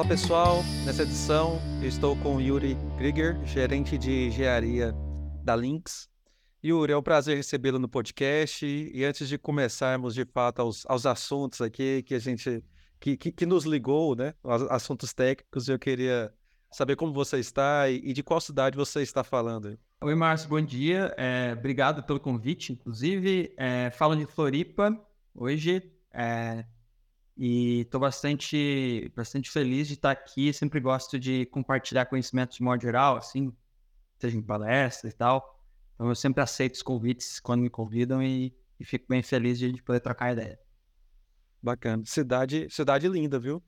[0.00, 4.94] Olá pessoal, nessa edição eu estou com Yuri Krieger, gerente de engenharia
[5.44, 6.08] da Lynx.
[6.64, 11.04] Yuri, é um prazer recebê-lo no podcast e antes de começarmos de fato aos, aos
[11.04, 12.64] assuntos aqui que a gente
[12.98, 14.32] que, que, que, nos ligou, né,
[14.70, 16.32] assuntos técnicos, eu queria
[16.72, 19.78] saber como você está e, e de qual cidade você está falando.
[20.00, 21.14] Oi, Márcio, bom dia.
[21.18, 23.52] É, obrigado pelo convite, inclusive.
[23.54, 24.98] É, falo de Floripa
[25.34, 25.92] hoje.
[26.10, 26.64] É,
[27.42, 30.52] e estou bastante, bastante feliz de estar aqui.
[30.52, 33.50] Sempre gosto de compartilhar conhecimentos de modo geral, assim,
[34.18, 35.58] seja em palestra e tal.
[35.94, 39.72] Então eu sempre aceito os convites quando me convidam e, e fico bem feliz de,
[39.72, 40.60] de, poder trocar ideia.
[41.62, 42.02] Bacana.
[42.04, 43.62] Cidade, cidade linda, viu?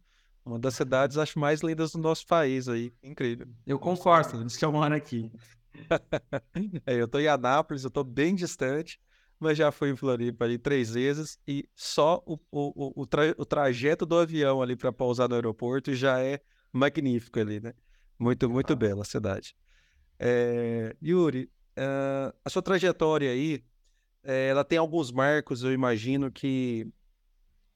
[0.45, 2.92] Uma das cidades, acho, mais lindas do nosso país aí.
[3.02, 3.48] Incrível.
[3.66, 5.32] Eu concordo, diz que eu moro aqui.
[6.84, 9.01] é, eu estou em Anápolis, eu estou bem distante
[9.43, 13.45] mas já fui em Floripa ali três vezes e só o, o, o, tra o
[13.45, 16.40] trajeto do avião ali para pousar no aeroporto já é
[16.73, 17.74] magnífico ali, né?
[18.18, 19.57] Muito, muito bela a cidade.
[20.18, 23.65] É, Yuri, uh, a sua trajetória aí,
[24.23, 26.87] é, ela tem alguns marcos, eu imagino, que,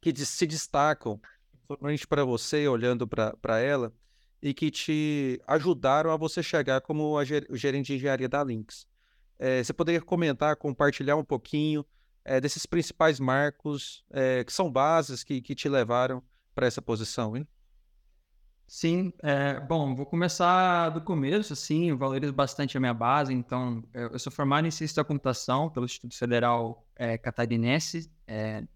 [0.00, 1.20] que se destacam,
[1.66, 3.92] principalmente para você, olhando para ela,
[4.40, 7.24] e que te ajudaram a você chegar como o
[7.56, 8.86] gerente de engenharia da Lynx.
[9.38, 11.84] É, você poderia comentar, compartilhar um pouquinho
[12.24, 16.22] é, desses principais marcos é, que são bases que, que te levaram
[16.54, 17.46] para essa posição, hein?
[18.68, 19.12] Sim,
[19.68, 24.32] bom, vou começar do começo, assim, eu valorizo bastante a minha base, então, eu sou
[24.32, 26.84] formado em Ciência da Computação pelo Instituto Federal
[27.22, 28.10] Catarinense,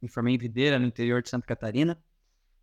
[0.01, 2.01] me formei em Videira, no interior de Santa Catarina,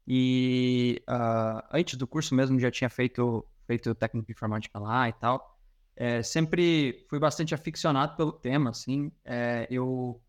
[0.07, 5.13] e uh, antes do curso mesmo já tinha feito, feito técnico de informática lá e
[5.13, 5.56] tal,
[5.99, 9.11] é, sempre fui bastante aficionado pelo tema, assim.
[9.25, 10.21] É, eu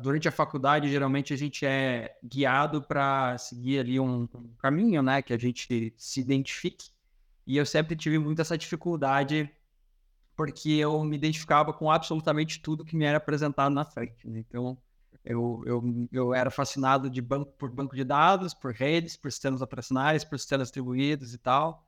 [0.00, 5.20] durante a faculdade geralmente a gente é guiado para seguir ali um, um, caminho, né,
[5.20, 6.90] que a gente se identifique.
[7.44, 9.50] E eu sempre tive muita essa dificuldade
[10.36, 14.28] porque eu me identificava com absolutamente tudo que me era apresentado na frente.
[14.28, 14.38] Né?
[14.48, 14.78] Então
[15.24, 19.62] eu, eu, eu era fascinado de banco por banco de dados, por redes, por sistemas
[19.62, 21.84] operacionais, por sistemas distribuídos e tal.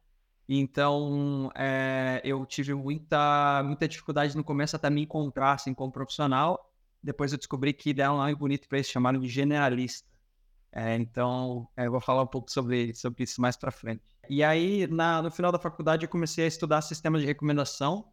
[0.48, 6.70] Então, é, eu tive muita, muita dificuldade no começo até me encontrar assim, como profissional.
[7.02, 10.08] Depois eu descobri que deram um nome bonito para isso, chamaram de generalista.
[10.72, 14.02] É, então, é, eu vou falar um pouco sobre, sobre isso mais para frente.
[14.28, 18.08] E aí, na, no final da faculdade, eu comecei a estudar sistemas de recomendação.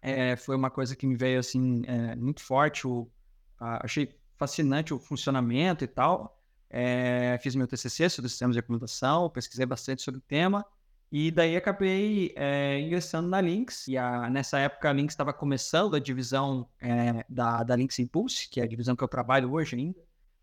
[0.00, 2.86] É, foi uma coisa que me veio assim é, muito forte.
[2.86, 3.10] O,
[3.58, 6.38] a, achei fascinante o funcionamento e tal.
[6.70, 10.64] É, fiz meu TCC sobre sistemas de recomendação, pesquisei bastante sobre o tema.
[11.12, 13.88] E daí acabei é, ingressando na Lynx.
[13.88, 18.48] E a, nessa época a Lynx estava começando a divisão é, da, da Lynx Impulse,
[18.48, 19.98] que é a divisão que eu trabalho hoje ainda,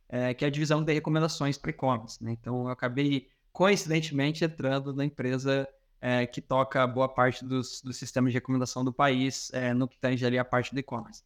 [0.10, 2.22] é, que é a divisão de recomendações para e-commerce.
[2.22, 2.34] Né?
[2.34, 5.68] Então eu acabei, coincidentemente, entrando na empresa
[6.32, 10.38] que toca boa parte dos, dos sistemas de recomendação do país, no que tange ali
[10.38, 11.24] a parte do e-commerce.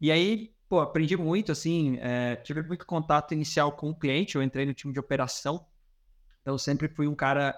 [0.00, 1.98] E aí, pô, aprendi muito, assim,
[2.44, 5.66] tive muito contato inicial com o cliente, eu entrei no time de operação,
[6.40, 7.52] então sempre fui um cara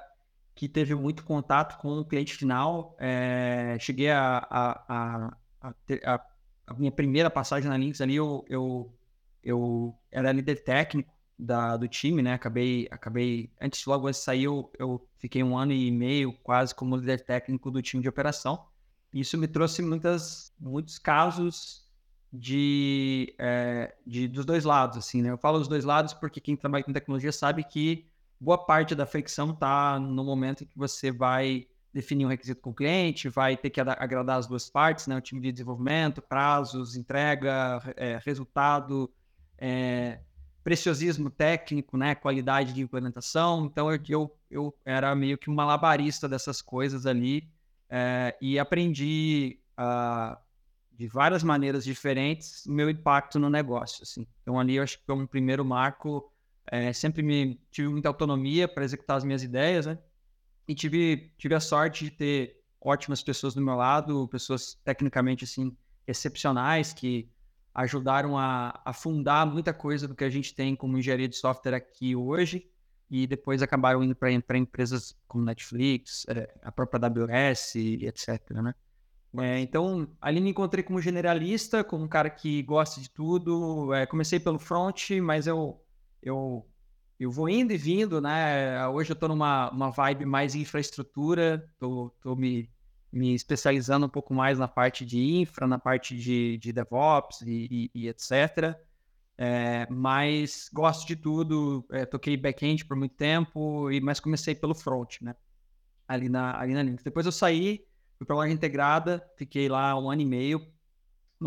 [0.55, 2.97] que teve muito contato com o cliente final.
[2.99, 6.21] É, cheguei a, a, a,
[6.67, 8.95] a, minha primeira passagem na Lynx ali, eu, eu,
[9.43, 12.35] eu era líder técnico da, do time, né?
[12.35, 16.75] Acabei, acabei antes logo antes de sair, eu, eu fiquei um ano e meio quase
[16.75, 18.67] como líder técnico do time de operação.
[19.13, 21.85] Isso me trouxe muitas, muitos casos
[22.33, 25.31] de, é, de dos dois lados, assim, né?
[25.31, 28.07] Eu falo dos dois lados porque quem trabalha com tecnologia sabe que
[28.45, 32.75] boa parte da fricção está no momento que você vai definir um requisito com o
[32.75, 35.17] cliente, vai ter que agradar as duas partes, né?
[35.17, 39.11] O time de desenvolvimento, prazos, entrega, é, resultado,
[39.57, 40.19] é,
[40.63, 42.15] preciosismo técnico, né?
[42.15, 43.65] Qualidade de implementação.
[43.65, 47.49] Então eu, eu, eu era meio que um malabarista dessas coisas ali
[47.89, 50.37] é, e aprendi uh,
[50.93, 54.03] de várias maneiras diferentes o meu impacto no negócio.
[54.03, 54.27] Assim.
[54.43, 56.31] Então ali eu acho que foi um primeiro marco
[56.67, 59.99] é, sempre me tive muita autonomia para executar as minhas ideias, né?
[60.67, 65.77] E tive, tive a sorte de ter ótimas pessoas do meu lado, pessoas tecnicamente assim
[66.07, 67.31] excepcionais que
[67.75, 71.75] ajudaram a, a fundar muita coisa do que a gente tem como engenharia de software
[71.75, 72.71] aqui hoje
[73.11, 78.75] e depois acabaram indo para empresas como Netflix, é, a própria AWS etc, né?
[79.37, 83.93] É, então, ali me encontrei como generalista, como um cara que gosta de tudo.
[83.93, 85.84] É, comecei pelo front, mas eu
[86.25, 86.67] eu,
[87.19, 88.87] eu vou indo e vindo, né?
[88.89, 92.71] Hoje eu estou numa uma vibe mais infraestrutura, estou me,
[93.13, 97.91] me especializando um pouco mais na parte de infra, na parte de, de DevOps e,
[97.95, 98.77] e, e etc.
[99.37, 104.75] É, mas gosto de tudo, é, toquei back-end por muito tempo, e, mas comecei pelo
[104.75, 105.35] front, né?
[106.07, 107.03] ali na, ali na Linux.
[107.03, 107.85] Depois eu saí,
[108.17, 110.74] fui para a loja integrada, fiquei lá um ano e meio.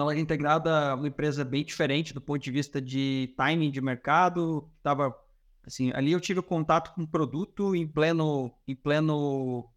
[0.04, 4.70] Uma integrada, uma empresa bem diferente do ponto de vista de timing de mercado.
[4.84, 5.18] Tava,
[5.66, 9.68] assim, ali eu tive contato com o produto em pleno, em pleno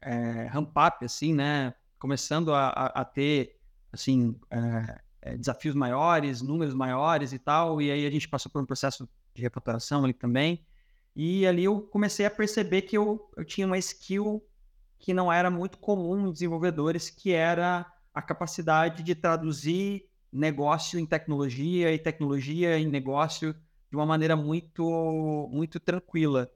[0.00, 1.72] é, ramp-up, assim, né?
[1.96, 3.56] Começando a, a, a ter,
[3.92, 7.80] assim, é, desafios maiores, números maiores e tal.
[7.80, 10.66] E aí a gente passou por um processo de reputação ali também.
[11.14, 14.44] E ali eu comecei a perceber que eu, eu tinha uma skill
[14.98, 21.06] que não era muito comum em desenvolvedores, que era a capacidade de traduzir negócio em
[21.06, 23.54] tecnologia e tecnologia em negócio
[23.90, 26.50] de uma maneira muito, muito tranquila.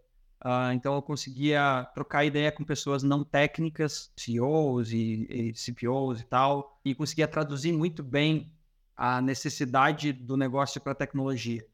[0.44, 6.24] Uh, então eu conseguia trocar ideia com pessoas não técnicas, CEOs e, e CPOs e
[6.24, 8.52] tal, e conseguia traduzir muito bem
[8.96, 11.64] a necessidade do negócio para a tecnologia.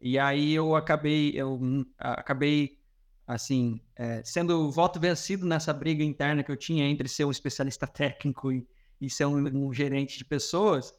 [0.00, 2.78] E aí eu acabei, eu hum, acabei
[3.26, 7.86] assim, é, sendo voto vencido nessa briga interna que eu tinha entre ser um especialista
[7.86, 8.66] técnico e,
[9.00, 10.92] e ser um, um, gerente de pessoas.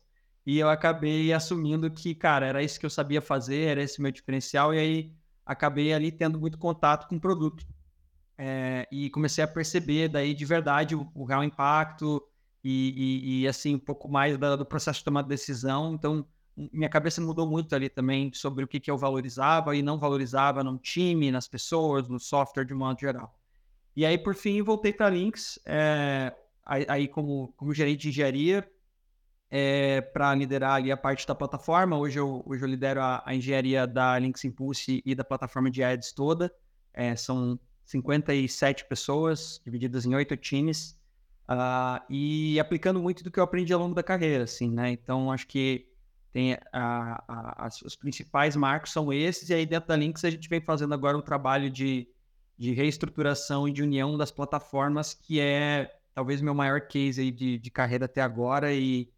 [0.46, 4.12] E eu acabei assumindo que, cara, era isso que eu sabia fazer, era esse meu
[4.12, 5.14] diferencial, e aí
[5.46, 7.66] acabei ali tendo muito contato com o produto.
[8.38, 12.24] É, e comecei a perceber daí de verdade o, o real impacto
[12.64, 15.94] e, e, e, assim, um pouco mais da, do processo de tomar decisão.
[15.94, 16.26] Então,
[16.56, 20.64] minha cabeça mudou muito ali também sobre o que, que eu valorizava e não valorizava
[20.64, 23.34] no time, nas pessoas, no software de modo geral.
[23.96, 26.34] E aí, por fim, voltei para Links, é,
[26.88, 28.70] aí como, como gerente de engenharia,
[29.50, 31.98] é, para liderar ali a parte da plataforma.
[31.98, 35.84] Hoje eu, hoje eu lidero a, a engenharia da Links Impulse e da plataforma de
[35.84, 36.54] ads toda.
[36.94, 41.00] É, são 57 pessoas, divididas em oito times,
[41.50, 44.92] uh, e aplicando muito do que eu aprendi ao longo da carreira, assim, né?
[44.92, 45.88] Então, acho que
[46.32, 50.30] tem a, a, as, os principais marcos são esses, e aí dentro da Links a
[50.30, 52.08] gente vem fazendo agora um trabalho de,
[52.56, 57.58] de reestruturação e de união das plataformas, que é talvez meu maior case aí de,
[57.58, 59.10] de carreira até agora, e,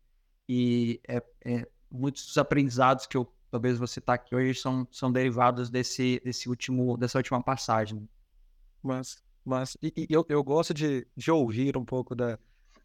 [0.47, 5.11] e é, é, muitos dos aprendizados que eu talvez você está aqui hoje são, são
[5.11, 8.07] derivados desse, desse último, dessa última passagem.
[8.83, 12.37] Mas, mas e, e eu, eu gosto de, de ouvir um pouco da,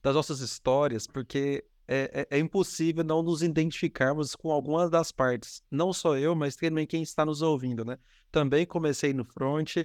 [0.03, 5.63] das nossas histórias, porque é, é, é, impossível não nos identificarmos com alguma das partes.
[5.71, 7.99] Não só eu, mas também quem está nos ouvindo, né?
[8.33, 9.77] Também comecei no front,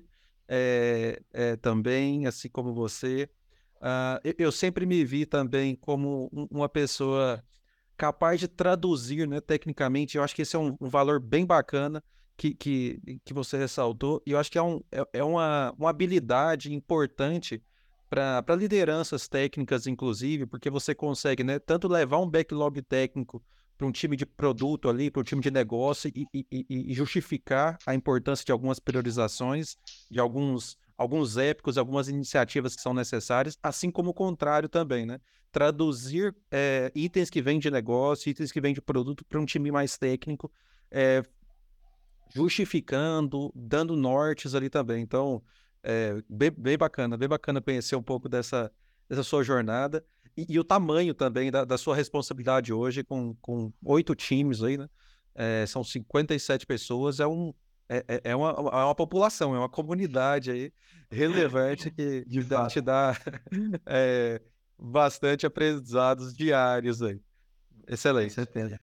[0.47, 3.29] é, é, também, assim como você.
[3.81, 7.43] Uh, eu, sempre me vi também como um, uma pessoa
[7.97, 10.17] capaz de traduzir, né, tecnicamente.
[10.17, 12.03] Eu acho que esse é um, um valor bem bacana
[12.37, 14.21] que, que, que você ressaltou.
[14.25, 17.61] E eu acho que é, um, é, é uma, uma habilidade importante
[18.09, 23.41] para lideranças técnicas, inclusive, porque você consegue né, tanto levar um backlog técnico
[23.77, 27.79] para um time de produto ali, para um time de negócio e, e, e, justificar
[27.85, 29.77] a importância de algumas priorizações,
[30.09, 35.19] de alguns, alguns épicos, algumas iniciativas que são necessárias, assim como o contrário também, né?
[35.51, 39.71] Traduzir é, itens que vêm de negócio, itens que vêm de produto para um time
[39.71, 40.51] mais técnico,
[40.91, 41.23] é,
[42.33, 45.01] justificando, dando nortes ali também.
[45.01, 45.41] Então,
[45.83, 48.71] é, bem, bem, bacana, bem bacana conhecer um pouco dessa,
[49.09, 50.05] dessa sua jornada
[50.37, 54.77] e, e o tamanho também da, da, sua responsabilidade hoje com, com oito times aí,
[54.77, 54.87] né?
[55.65, 57.51] São 57 pessoas, é, um,
[57.93, 60.71] é, é, é, uma, é uma população, é uma comunidade aí
[61.11, 63.17] relevante que dá, te dá
[63.85, 64.41] é,
[64.79, 67.19] bastante aprendizados diários aí.
[67.85, 68.29] Excelente.
[68.29, 68.79] Com certeza.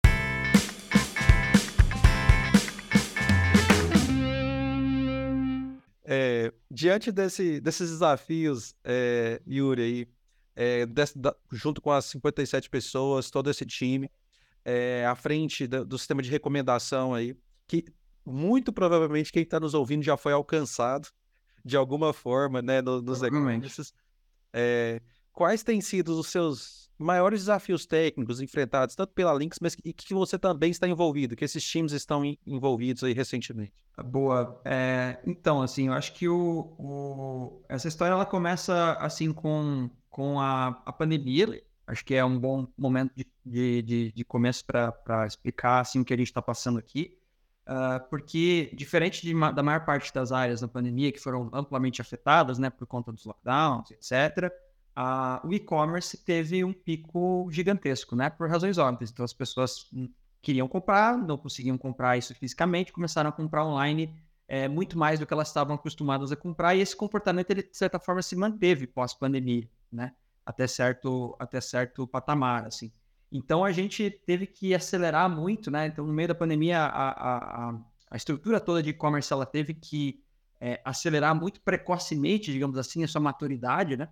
[6.03, 10.07] É, diante desse, desses desafios, é, Yuri, aí,
[10.53, 14.11] é, desse, da, junto com as 57 pessoas, todo esse time,
[14.65, 17.33] é, à frente do, do, sistema de recomendação aí,
[17.67, 17.85] que
[18.27, 21.07] muito provavelmente quem está nos ouvindo já foi alcançado
[21.63, 23.93] de alguma forma, né, no, nos negócios.
[24.53, 29.93] É, quais têm sido os seus maiores desafios técnicos enfrentados, tanto pela Lynx, mas que,
[29.93, 33.74] que você também está envolvido, que esses times estão em, envolvidos aí recentemente?
[34.05, 34.60] Boa.
[34.65, 40.39] É, então, assim, eu acho que o, o, essa história ela começa assim com, com
[40.39, 41.63] a, a pandemia.
[41.86, 46.05] Acho que é um bom momento de, de, de, de começo para explicar assim, o
[46.05, 47.17] que a gente está passando aqui.
[47.67, 52.57] Uh, porque, diferente de, da maior parte das áreas da pandemia que foram amplamente afetadas
[52.57, 54.50] né, por conta dos lockdowns, etc.,
[54.95, 58.29] a, o e-commerce teve um pico gigantesco, né?
[58.29, 59.12] Por razões óbvias.
[59.12, 59.91] Então as pessoas
[60.41, 65.27] queriam comprar, não conseguiam comprar isso fisicamente, começaram a comprar online é, muito mais do
[65.27, 68.88] que elas estavam acostumadas a comprar, e esse comportamento, ele, de certa forma, se manteve
[68.88, 70.13] pós-pandemia, né?
[70.45, 72.91] Até certo, até certo patamar, assim.
[73.31, 75.88] Então a gente teve que acelerar muito, né?
[75.88, 77.69] Então, no meio da pandemia, a, a,
[78.10, 80.24] a, estrutura toda de e-commerce ela teve que
[80.60, 84.10] é, acelerar muito precocemente, digamos assim, a sua maturidade, né?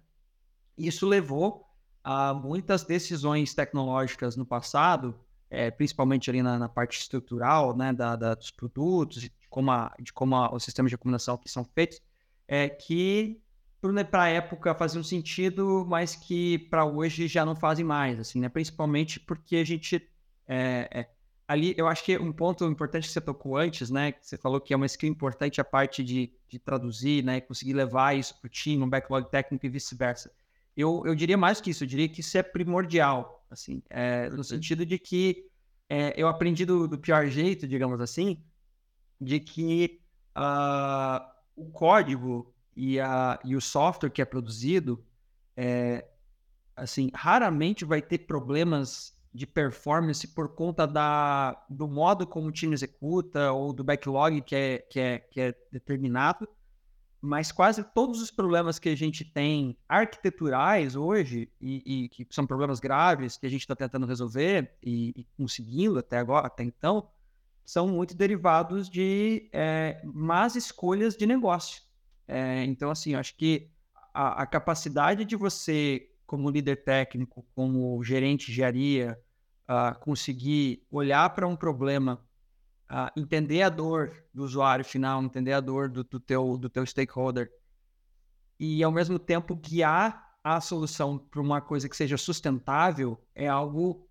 [0.77, 1.65] Isso levou
[2.03, 5.17] a muitas decisões tecnológicas no passado,
[5.49, 9.95] é, principalmente ali na, na, parte estrutural, né, da, da, dos produtos, de como, a,
[9.99, 12.01] de como a, os sistemas de que são feitos,
[12.47, 13.41] é, que
[14.09, 18.49] para a época faziam sentido, mas que para hoje já não fazem mais, assim, né?
[18.49, 20.07] Principalmente porque a gente
[20.47, 21.09] é, é,
[21.47, 24.11] ali, eu acho que um ponto importante que você tocou antes, né?
[24.11, 27.41] Que você falou que é uma skill importante a parte de, de traduzir, né?
[27.41, 30.31] Conseguir levar isso para o time, um backlog técnico e vice-versa.
[30.75, 34.43] Eu, eu diria mais que isso, eu diria que isso é primordial, assim, é, no
[34.43, 35.45] sentido de que
[35.89, 38.43] é, eu aprendi do, do, pior jeito, digamos assim,
[39.21, 40.01] de que
[40.35, 41.25] uh,
[41.55, 45.03] o código e, a, e o software que é produzido,
[45.55, 46.05] é,
[46.75, 52.73] assim, raramente vai ter problemas de performance por conta da, do modo como o time
[52.73, 56.47] executa ou do backlog que é, que é, que é determinado,
[57.25, 62.45] mas quase todos os problemas que a gente tem arquiteturais hoje, e, e que são
[62.45, 67.09] problemas graves que a gente está tentando resolver e, e, conseguindo até agora, até então,
[67.65, 71.81] são muito derivados de é, más escolhas de negócio.
[72.27, 73.69] É, então, assim, acho que
[74.13, 79.19] a, a, capacidade de você, como líder técnico, como gerente de engenharia,
[79.69, 82.19] uh, conseguir olhar para um problema,
[82.89, 86.85] uh, entender a dor do usuário final, entender a dor do, do, teu, do teu
[86.85, 87.51] stakeholder
[88.59, 94.07] e, ao mesmo tempo, guiar a solução para uma coisa que seja sustentável é algo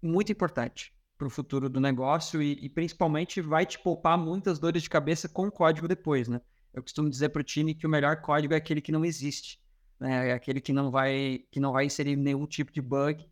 [0.00, 4.82] muito importante para o futuro do negócio e, e, principalmente vai te poupar muitas dores
[4.82, 6.40] de cabeça com o código depois, né?
[6.74, 9.60] Eu costumo dizer para o time que o melhor código é aquele que não existe,
[9.98, 10.30] né?
[10.30, 13.26] É aquele que não vai que não vai inserir nenhum tipo de bug,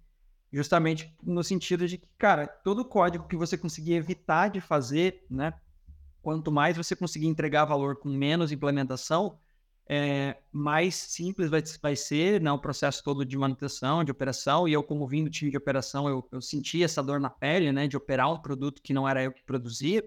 [0.52, 5.52] justamente no sentido de que, cara, todo código que você conseguir evitar de fazer, né?
[6.22, 9.38] Quanto mais você conseguir entregar valor com menos implementação,
[9.88, 14.68] é, mais simples vai, vai ser né, o processo todo de manutenção, de operação.
[14.68, 17.72] E eu, como vindo do time de operação, eu, eu senti essa dor na pele,
[17.72, 20.02] né, de operar um produto que não era eu que produzia.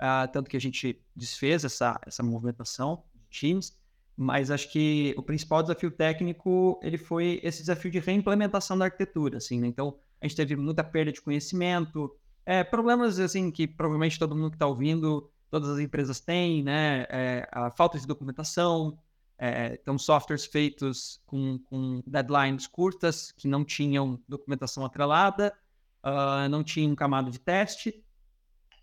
[0.00, 3.76] Uh, tanto que a gente desfez essa, essa movimentação de times,
[4.16, 9.38] mas acho que o principal desafio técnico ele foi esse desafio de reimplementação da arquitetura,
[9.38, 9.66] assim, né?
[9.66, 14.50] Então, a gente teve muita perda de conhecimento, é, problemas, assim, que provavelmente todo mundo
[14.50, 17.06] que está ouvindo, todas as empresas têm, né?
[17.10, 18.98] É, a falta de documentação,
[19.38, 25.54] é, então, softwares feitos com, com, deadlines curtas, que não tinham documentação atrelada,
[26.04, 28.02] uh, não tinham camada de teste,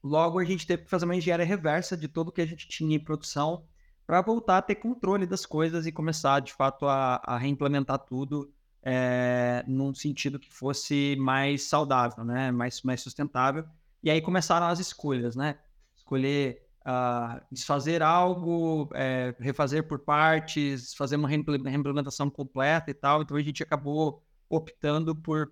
[0.05, 2.95] Logo, a gente teve que fazer uma engenharia reversa de tudo que a gente tinha
[2.95, 3.65] em produção
[4.05, 8.53] para voltar a ter controle das coisas e começar, de fato, a, a reimplementar tudo
[8.83, 12.51] é, num sentido que fosse mais saudável, né?
[12.51, 13.65] mais, mais sustentável.
[14.03, 15.57] E aí começaram as escolhas, né?
[15.95, 23.23] Escolher uh, desfazer algo, é, refazer por partes, fazer uma reimplementação completa e tal.
[23.23, 25.51] Então a gente acabou optando por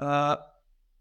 [0.00, 0.51] uh,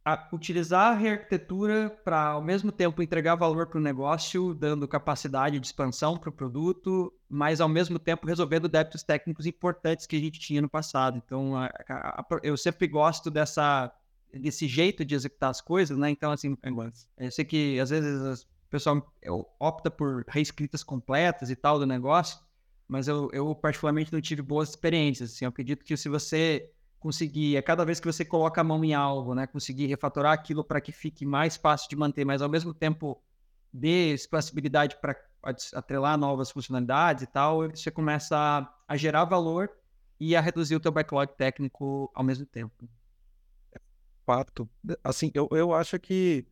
[0.03, 5.59] a utilizar a rearquitetura para, ao mesmo tempo, entregar valor para o negócio, dando capacidade
[5.59, 10.19] de expansão para o produto, mas, ao mesmo tempo, resolvendo débitos técnicos importantes que a
[10.19, 11.21] gente tinha no passado.
[11.23, 13.93] Então, a, a, eu sempre gosto dessa,
[14.33, 16.09] desse jeito de executar as coisas, né?
[16.09, 16.57] Então, assim,
[17.17, 19.13] eu sei que, às vezes, o pessoal
[19.59, 22.39] opta por reescritas completas e tal do negócio,
[22.87, 25.31] mas eu, eu particularmente, não tive boas experiências.
[25.31, 28.85] Assim, eu acredito que se você conseguir, a cada vez que você coloca a mão
[28.85, 32.47] em algo, né, conseguir refatorar aquilo para que fique mais fácil de manter, mas ao
[32.47, 33.19] mesmo tempo
[33.73, 35.17] dê possibilidade para
[35.73, 39.67] atrelar novas funcionalidades e tal, você começa a, a, gerar valor
[40.19, 42.87] e a reduzir o teu backlog técnico ao mesmo tempo.
[44.23, 44.69] Fato.
[45.03, 46.45] Assim, eu, eu acho que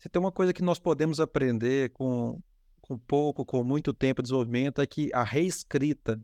[0.00, 2.42] se tem uma coisa que nós podemos aprender com,
[2.80, 6.20] com pouco, com muito tempo de desenvolvimento, é que a reescrita,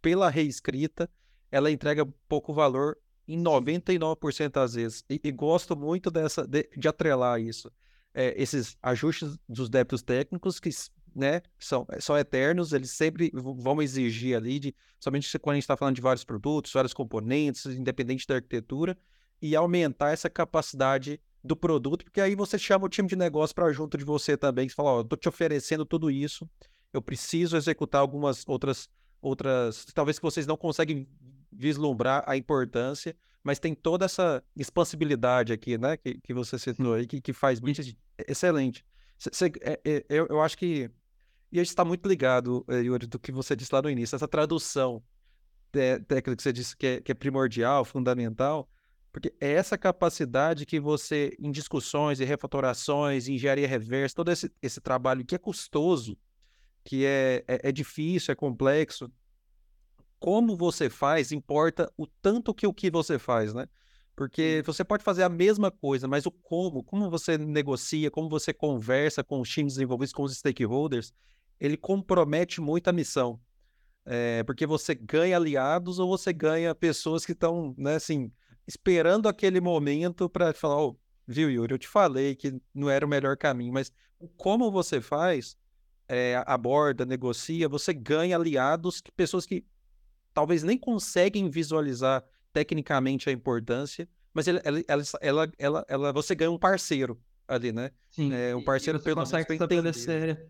[0.00, 1.10] pela reescrita,
[1.50, 5.04] ela entrega pouco valor em 99% das vezes.
[5.08, 7.70] E, e, gosto muito dessa de, de atrelar isso.
[8.14, 10.70] É, esses ajustes dos débitos técnicos que
[11.14, 15.76] né, são, são eternos, eles sempre vão exigir ali, de, somente quando a gente está
[15.76, 18.96] falando de vários produtos, vários componentes, independente da arquitetura,
[19.40, 23.70] e aumentar essa capacidade do produto, porque aí você chama o time de negócio para
[23.72, 26.48] junto de você também, que fala, ó, eu tô te oferecendo tudo isso,
[26.92, 28.88] eu preciso executar algumas outras
[29.20, 31.08] outras, talvez que vocês não conseguem
[31.56, 37.06] vislumbrar a importância, mas tem toda essa expansibilidade aqui, né, que, que você citou aí,
[37.06, 37.80] que, que faz muito
[38.26, 38.84] excelente.
[39.18, 40.90] Cê, é, é, eu, eu acho que,
[41.50, 44.14] e a gente está muito ligado, eh, Yuri, do que você disse lá no início,
[44.16, 45.02] essa tradução
[45.72, 48.68] técnica que você disse que é, que é primordial, fundamental,
[49.12, 54.80] porque é essa capacidade que você, em discussões e refatorações, engenharia reversa, todo esse, esse
[54.80, 56.18] trabalho que é custoso,
[56.84, 59.10] que é, é, é difícil, é complexo.
[60.18, 63.66] Como você faz importa o tanto que o que você faz, né?
[64.14, 68.52] Porque você pode fazer a mesma coisa, mas o como, como você negocia, como você
[68.52, 71.12] conversa com os times envolvidos, com os stakeholders,
[71.60, 73.38] ele compromete muito a missão.
[74.06, 78.32] É, porque você ganha aliados ou você ganha pessoas que estão, né, assim,
[78.66, 80.96] esperando aquele momento para falar, oh,
[81.26, 83.92] viu, Yuri, eu te falei que não era o melhor caminho, mas
[84.36, 85.56] como você faz,
[86.08, 89.64] é, aborda, negocia, você ganha aliados, pessoas que
[90.36, 96.50] talvez nem conseguem visualizar tecnicamente a importância, mas ela, ela, ela, ela, ela você ganha
[96.50, 97.90] um parceiro ali, né?
[98.10, 98.34] Sim.
[98.34, 100.46] É, um parceiro pelo consegue estabelecer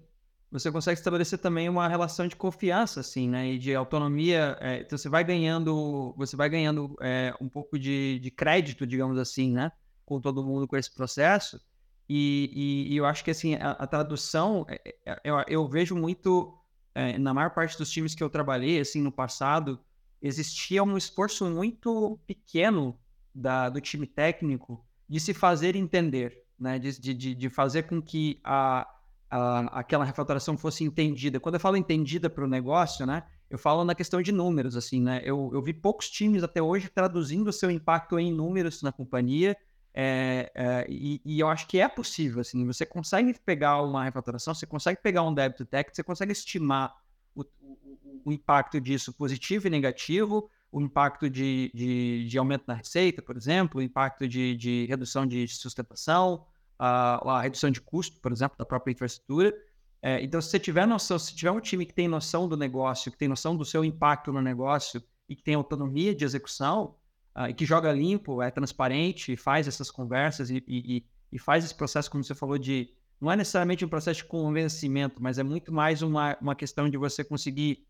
[0.50, 3.52] você consegue estabelecer também uma relação de confiança, assim, né?
[3.52, 4.56] E de autonomia.
[4.60, 9.18] É, então você vai ganhando, você vai ganhando é, um pouco de, de, crédito, digamos
[9.18, 9.70] assim, né?
[10.04, 11.60] Com todo mundo com esse processo.
[12.08, 12.50] E,
[12.88, 16.56] e, e eu acho que assim a, a tradução, é, é, eu, eu, vejo muito
[16.96, 19.78] é, na maior parte dos times que eu trabalhei, assim, no passado,
[20.20, 22.98] existia um esforço muito pequeno
[23.34, 26.78] da, do time técnico de se fazer entender, né?
[26.78, 28.88] De, de, de fazer com que a,
[29.30, 31.38] a, aquela refatoração fosse entendida.
[31.38, 33.24] Quando eu falo entendida para o negócio, né?
[33.50, 35.20] Eu falo na questão de números, assim, né?
[35.22, 39.54] Eu, eu vi poucos times até hoje traduzindo o seu impacto em números na companhia.
[39.98, 44.54] É, é, e, e, eu acho que é possível, assim, você consegue pegar uma refatoração,
[44.54, 46.94] você consegue pegar um débito técnico, você consegue estimar
[47.34, 52.74] o, o, o impacto disso positivo e negativo, o impacto de, de, de, aumento na
[52.74, 56.44] receita, por exemplo, o impacto de, de redução de sustentação,
[56.78, 59.54] a, a, redução de custo, por exemplo, da própria infraestrutura.
[60.02, 63.10] É, então, se você tiver noção, se tiver um time que tem noção do negócio,
[63.10, 66.96] que tem noção do seu impacto no negócio e que tem autonomia de execução,
[67.36, 71.74] uh, e que joga limpo, é transparente, faz essas conversas e, e, e, faz esse
[71.74, 72.94] processo, como você falou, de.
[73.20, 76.98] Não é necessariamente um processo de convencimento, mas é muito mais uma, uma questão de
[76.98, 77.86] você conseguir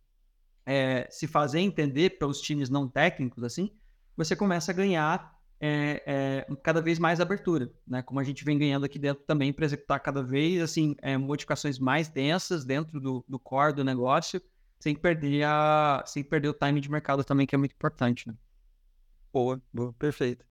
[0.65, 3.73] é, se fazer entender pelos times não técnicos, assim,
[4.17, 6.03] você começa a ganhar é,
[6.49, 8.03] é, cada vez mais abertura, né?
[8.03, 11.79] Como a gente vem ganhando aqui dentro também para executar cada vez assim é, modificações
[11.79, 14.41] mais densas dentro do, do, core do negócio,
[14.79, 18.35] sem perder a, sem perder o time de mercado também que é muito importante, né?
[19.37, 20.47] Boa, boa, perfeito.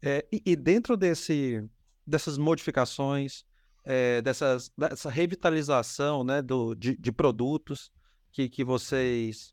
[0.00, 1.68] É, e, e, dentro desse,
[2.06, 3.44] dessas modificações,
[3.84, 7.90] é, dessas, dessa revitalização né, do, de, de produtos
[8.30, 9.52] que, que vocês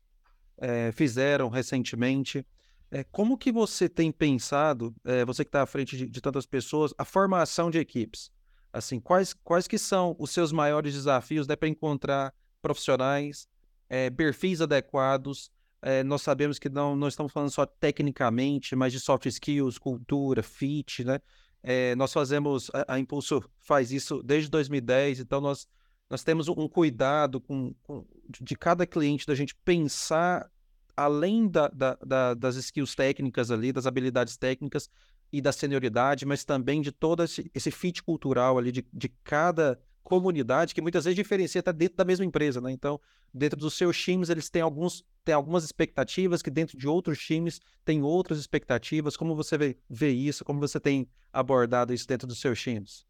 [0.56, 2.46] é, fizeram recentemente,
[2.92, 4.94] é, como que você tem pensado,
[5.26, 8.30] você que está à frente de, de tantas pessoas, a formação de equipes?
[8.72, 12.32] Assim, quais, quais que são os seus maiores desafios né, para encontrar
[12.66, 13.46] profissionais,
[13.88, 15.52] é, perfis adequados.
[15.80, 20.42] É, nós sabemos que não, não estamos falando só tecnicamente, mas de soft skills, cultura,
[20.42, 21.20] fit, né?
[21.62, 25.68] É, nós fazemos, a, a, Impulso faz isso desde 2010, então nós,
[26.10, 28.04] nós temos um cuidado com, com
[28.40, 30.50] de cada cliente, da gente pensar
[30.96, 34.88] além da, da, da, das skills técnicas ali, das habilidades técnicas
[35.32, 39.78] e da senioridade, mas também de todo esse, esse fit cultural ali, de, de cada
[40.06, 42.70] comunidade que muitas vezes diferencia até dentro da mesma empresa, né?
[42.70, 43.00] Então,
[43.34, 47.60] dentro dos seus times, eles têm, alguns, têm algumas expectativas que dentro de outros times
[47.84, 49.16] tem outras expectativas.
[49.16, 50.44] Como você vê, vê isso?
[50.44, 53.04] Como você tem abordado isso dentro dos seus times?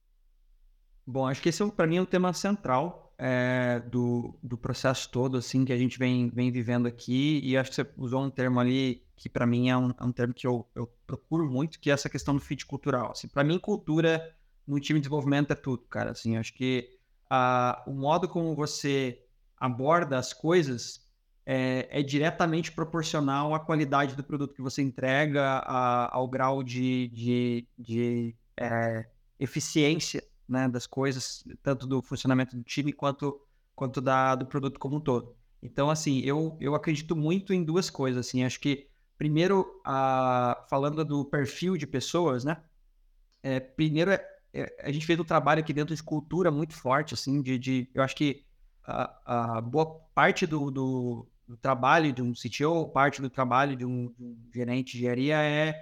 [1.07, 5.09] Bom, acho que esse, é para mim, é um tema central é, do, do processo
[5.11, 7.41] todo, assim, que a gente vem, vem vivendo aqui.
[7.45, 10.13] E acho que você usou um termo ali que, para mim, é um, é um
[10.13, 13.13] termo que eu, eu procuro muito, que é essa questão do fit cultural.
[13.13, 14.35] Assim, para mim, cultura
[14.67, 16.11] no time de desenvolvimento é tudo, cara.
[16.11, 16.91] Assim, acho que
[17.31, 19.23] uh, o modo como você
[19.59, 21.07] aborda as coisas
[21.45, 27.09] é, é, diretamente proporcional à qualidade do produto que você entrega, a, ao grau de,
[27.09, 29.07] de, de é,
[29.39, 33.41] eficiência né, das coisas, tanto do funcionamento do time quanto,
[33.75, 35.37] quanto da, do produto como um todo.
[35.63, 38.27] Então, assim, eu, eu acredito muito em duas coisas.
[38.27, 42.63] Assim, acho que, primeiro, uh, falando do perfil de pessoas, né?
[43.43, 44.36] É, primeiro é,
[44.81, 48.03] a gente fez um trabalho aqui dentro de cultura muito forte, assim, de, de eu
[48.03, 48.45] acho que
[48.85, 53.85] a, a boa parte do, do, do, trabalho de um CTO, parte do trabalho de
[53.85, 55.75] um, de um, gerente de engenharia é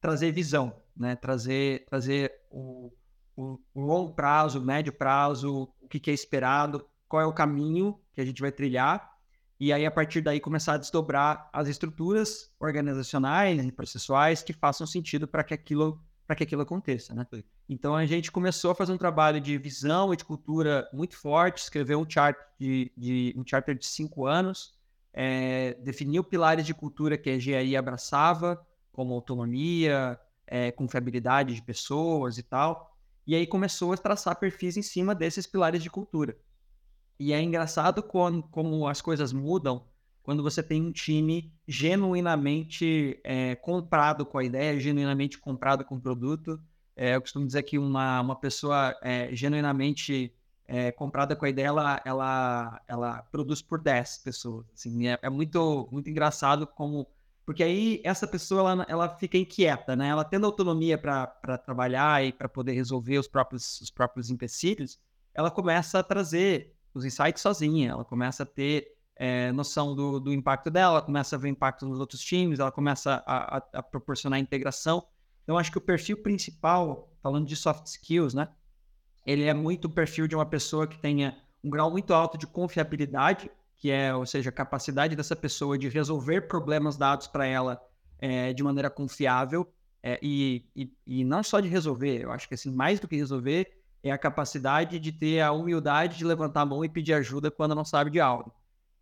[0.00, 1.16] trazer visão, né?
[1.16, 2.92] Trazer, trazer o,
[3.34, 7.32] o, o longo prazo, o médio prazo, o que, que é esperado, qual é o
[7.32, 9.16] caminho que a gente vai trilhar
[9.58, 14.86] e aí a partir daí começar a desdobrar as estruturas organizacionais e processuais que façam
[14.86, 17.24] sentido para que aquilo para que aquilo aconteça, né?
[17.68, 21.62] Então a gente começou a fazer um trabalho de visão e de cultura muito forte,
[21.62, 24.74] escreveu um chart de, de um charter de cinco anos,
[25.12, 32.38] é, definiu pilares de cultura que a engenharia abraçava, como autonomia, é, confiabilidade de pessoas
[32.38, 32.96] e tal.
[33.26, 36.36] E aí começou a traçar perfis em cima desses pilares de cultura.
[37.18, 39.84] E é engraçado como, como as coisas mudam
[40.22, 46.00] quando você tem um time genuinamente é, comprado com a ideia, genuinamente comprado com o
[46.00, 46.60] produto.
[46.96, 50.32] É, eu costumo dizer que uma, uma pessoa é, genuinamente
[50.66, 54.66] é, comprada com a ideia, ela, ela, ela produz por 10 pessoas.
[54.74, 57.06] Assim, é, é, muito, muito engraçado como.
[57.44, 60.08] Porque aí essa pessoa ela, ela fica inquieta, né?
[60.08, 64.98] Ela tendo autonomia para trabalhar e para poder resolver os próprios, os próprios empecilhos,
[65.32, 70.32] ela começa a trazer os insights sozinha, ela começa a ter é, noção do, do,
[70.32, 73.82] impacto dela, ela começa a ver impacto nos outros times, ela começa a, a, a,
[73.82, 75.06] proporcionar integração.
[75.46, 78.48] Então, acho que o perfil principal, falando de soft skills, né?
[79.24, 82.48] Ele é muito o perfil de uma pessoa que tenha um grau muito alto de
[82.48, 87.80] confiabilidade, que é, ou seja, a capacidade dessa pessoa de resolver problemas dados para ela
[88.18, 92.54] é, de maneira confiável, é, e, e, e não só de resolver, eu acho que
[92.54, 96.66] assim, mais do que resolver, é a capacidade de ter a humildade de levantar a
[96.66, 98.52] mão e pedir ajuda quando não sabe de algo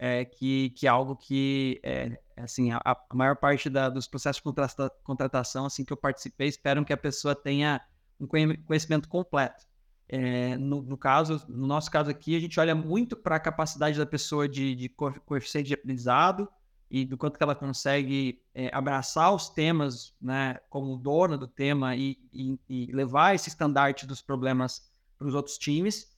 [0.07, 4.43] é, que, que é algo que, é, assim, a, a, maior parte da, dos processos
[4.43, 7.81] de contratação, assim, que eu participei, esperam que a pessoa tenha
[8.21, 9.65] um conhecimento completo.
[10.07, 13.97] É, no, no, caso, no nosso caso aqui, a gente olha muito para a capacidade
[13.97, 16.51] da pessoa de, de coeficiente de aprendizado
[16.91, 21.97] e do quanto que ela consegue é, abraçar os temas, né, como dona do tema
[21.97, 26.14] e, e, e levar esse estandarte dos problemas para os outros times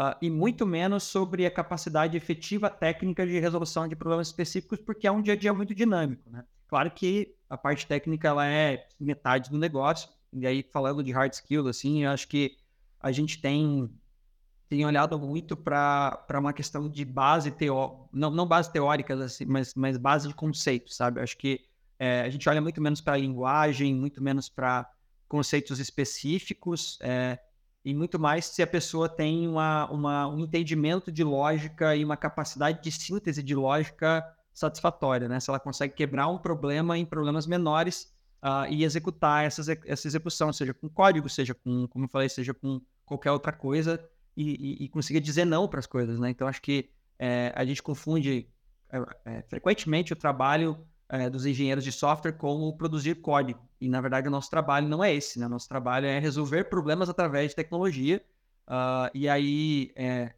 [0.00, 5.06] uh, e muito menos sobre a capacidade efetiva técnica de resolução de problemas específicos, porque
[5.06, 6.30] é um dia a dia muito dinâmico.
[6.30, 6.44] Né?
[6.66, 11.32] Claro que a parte técnica ela é metade do negócio, e aí falando de hard
[11.32, 12.56] skills, assim, eu acho que
[13.00, 13.90] a gente tem,
[14.68, 19.74] tem olhado muito para uma questão de base teórica, não, não base teóricas, assim, mas,
[19.74, 21.20] mas base de conceitos, sabe?
[21.20, 21.60] Acho que
[21.98, 24.88] é, a gente olha muito menos para linguagem, muito menos para
[25.28, 27.38] conceitos específicos, é,
[27.84, 32.16] e muito mais se a pessoa tem uma, uma, um entendimento de lógica e uma
[32.16, 35.40] capacidade de síntese de lógica satisfatória, né?
[35.40, 38.12] Se ela consegue quebrar um problema em problemas menores
[38.42, 42.52] uh, e executar essas, essa execução, seja com código, seja com, como eu falei, seja
[42.52, 44.02] com qualquer outra coisa
[44.36, 46.30] e, e, e conseguir dizer não para as coisas, né?
[46.30, 48.48] Então acho que é, a gente confunde
[48.90, 53.60] é, é, frequentemente o trabalho é, dos engenheiros de software como produzir código.
[53.80, 55.48] E, na verdade, o nosso trabalho não é esse, né?
[55.48, 58.24] Nosso trabalho é resolver problemas através de tecnologia.
[58.68, 60.32] Uh, e aí, é,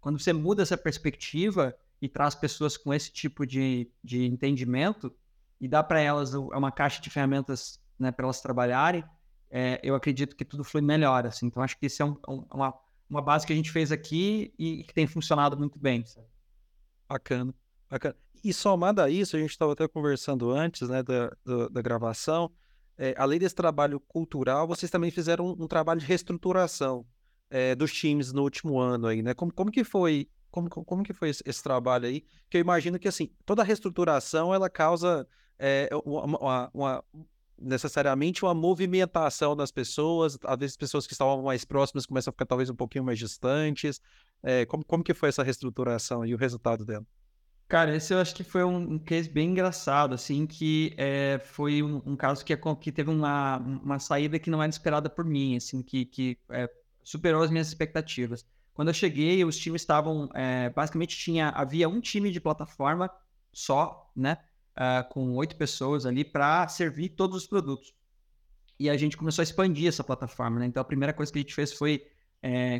[0.00, 5.10] quando você muda essa perspectiva e traz pessoas com esse tipo de, de entendimento
[5.58, 9.02] e dá para elas uma caixa de ferramentas né, para elas trabalharem,
[9.50, 11.26] é, eu acredito que tudo flui melhor.
[11.26, 11.46] Assim.
[11.46, 12.74] Então, acho que isso é um, um, uma,
[13.08, 16.04] uma base que a gente fez aqui e que tem funcionado muito bem.
[17.08, 17.54] Bacana,
[17.88, 18.14] bacana.
[18.44, 22.50] E somado a isso, a gente estava até conversando antes né, da, da, da gravação,
[22.96, 27.06] é, além desse trabalho cultural, vocês também fizeram um, um trabalho de reestruturação
[27.48, 29.34] é, dos times no último ano aí, né?
[29.34, 32.24] Como, como que foi como, como que foi esse, esse, trabalho aí?
[32.50, 37.04] Que eu imagino que, assim, toda reestruturação, ela causa é, uma, uma, uma,
[37.60, 42.46] necessariamente uma movimentação das pessoas, às vezes pessoas que estavam mais próximas começam a ficar
[42.46, 44.00] talvez um pouquinho mais distantes.
[44.68, 47.06] Como, como que foi essa reestruturação e o resultado dela?
[47.68, 52.00] Cara, esse eu acho que foi um, case bem engraçado, assim, que é, foi um,
[52.06, 55.82] um, caso que, que teve uma, uma saída que não era esperada por mim, assim,
[55.82, 56.70] que, que é,
[57.04, 58.46] superou as minhas expectativas.
[58.72, 63.10] Quando eu cheguei, os times estavam, é, basicamente tinha, havia um time de plataforma
[63.52, 64.38] só, né,
[64.74, 67.92] uh, com oito pessoas ali para servir todos os produtos.
[68.78, 71.42] E a gente começou a expandir essa plataforma, né, então a primeira coisa que a
[71.42, 72.06] gente fez foi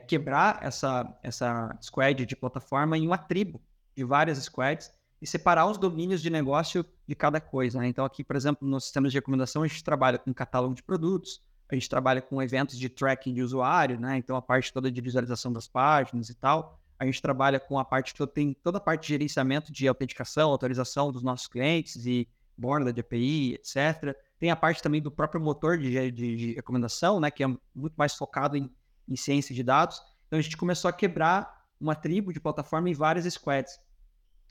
[0.06, 3.60] quebrar essa, essa squad de plataforma em uma tribo,
[3.98, 7.80] de várias squads e separar os domínios de negócio de cada coisa.
[7.80, 7.88] Né?
[7.88, 11.42] Então, aqui, por exemplo, no sistema de recomendação, a gente trabalha com catálogo de produtos,
[11.68, 14.16] a gente trabalha com eventos de tracking de usuário, né?
[14.16, 16.80] então a parte toda de visualização das páginas e tal.
[16.98, 20.50] A gente trabalha com a parte que tem toda a parte de gerenciamento de autenticação,
[20.50, 24.16] autorização dos nossos clientes e borda de API, etc.
[24.38, 27.30] Tem a parte também do próprio motor de, de, de recomendação, né?
[27.30, 28.70] que é muito mais focado em,
[29.08, 30.00] em ciência de dados.
[30.26, 33.78] Então, a gente começou a quebrar uma tribo de plataforma em várias squads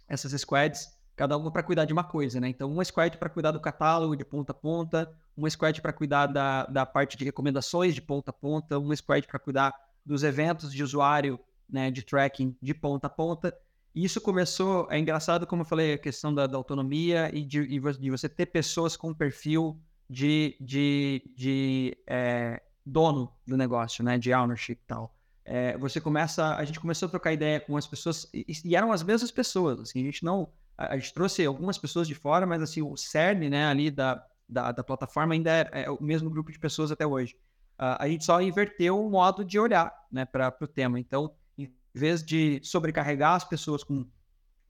[0.07, 2.47] essas squads, cada uma para cuidar de uma coisa, né?
[2.47, 6.27] Então, uma squad para cuidar do catálogo de ponta a ponta, uma squad para cuidar
[6.27, 9.73] da, da parte de recomendações de ponta a ponta, uma squad para cuidar
[10.05, 13.53] dos eventos de usuário, né, de tracking de ponta a ponta.
[13.93, 17.65] E isso começou, é engraçado como eu falei, a questão da, da autonomia e de,
[17.67, 24.31] de, você ter pessoas com perfil de, de, de é, dono do negócio, né, de
[24.31, 25.16] ownership e tal
[25.49, 28.91] é, você começa, a gente começou a trocar ideia com as pessoas e, e eram
[28.91, 32.45] as mesmas pessoas, assim, a gente não, a, a, gente trouxe algumas pessoas de fora,
[32.45, 36.29] mas assim, o cerne, né, ali da, da, da plataforma ainda é, é, o mesmo
[36.29, 37.33] grupo de pessoas até hoje.
[37.79, 40.99] Uh, a gente só inverteu o modo de olhar né, para o tema.
[40.99, 44.05] Então, em vez de sobrecarregar as pessoas com,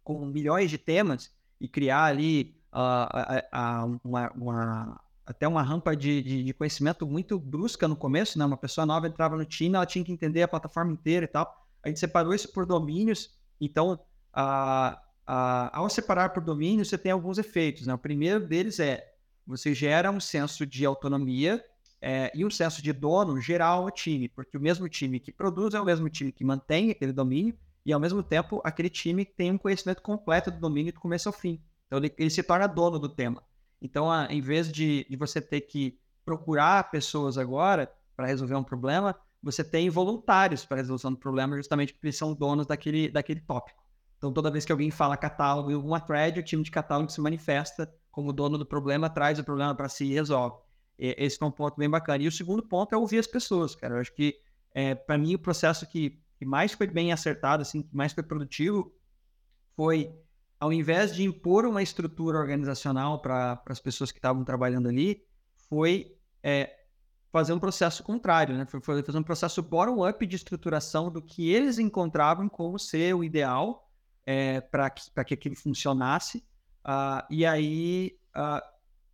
[0.03, 6.43] com milhões de temas e criar ali uh, uma, uma, até uma rampa de, de,
[6.45, 8.45] de, conhecimento muito brusca no começo, né?
[8.45, 11.67] uma pessoa nova entrava no time, ela tinha que entender a plataforma inteira e tal.
[11.83, 13.37] A gente separou isso por domínios.
[13.59, 13.99] Então,
[14.33, 17.85] uh, ao separar por domínio, você tem alguns efeitos.
[17.85, 17.93] Né?
[17.93, 19.05] O primeiro deles é
[19.45, 21.61] você gera um senso de autonomia
[22.01, 25.73] é, e um senso de dono geral ao time, porque o mesmo time que produz
[25.73, 27.53] é o mesmo time que mantém aquele domínio
[27.85, 31.33] e, ao mesmo tempo, aquele time tem um conhecimento completo do domínio do começo ao
[31.33, 31.61] fim.
[31.85, 33.43] Então, ele, ele se torna dono do tema.
[33.81, 39.15] Então, em vez de, de você ter que procurar pessoas agora para resolver um problema,
[39.41, 43.39] você tem voluntários para a resolução do problema, justamente porque eles são donos daquele, daquele
[43.39, 43.81] tópico.
[44.17, 47.21] Então, toda vez que alguém fala catálogo em alguma thread, o time de catálogo se
[47.21, 50.57] manifesta como dono do problema, traz o problema para si e resolve.
[50.97, 52.23] Esse é um ponto bem bacana.
[52.23, 53.95] E o segundo ponto é ouvir as pessoas, cara.
[53.95, 54.35] Eu acho que,
[54.73, 58.23] é, para mim, o processo que, que, mais foi bem acertado, assim, que mais foi
[58.23, 58.91] produtivo,
[59.75, 60.11] foi,
[60.59, 65.23] ao invés de impor uma estrutura organizacional para as pessoas que estavam trabalhando ali,
[65.69, 66.75] foi é,
[67.31, 68.65] fazer um processo contrário, né?
[68.65, 73.87] Foi, fazer um processo bottom-up de estruturação do que eles encontravam como ser o ideal
[74.25, 76.39] é, para que, que aquilo funcionasse.
[76.85, 78.61] Uh, e aí, uh,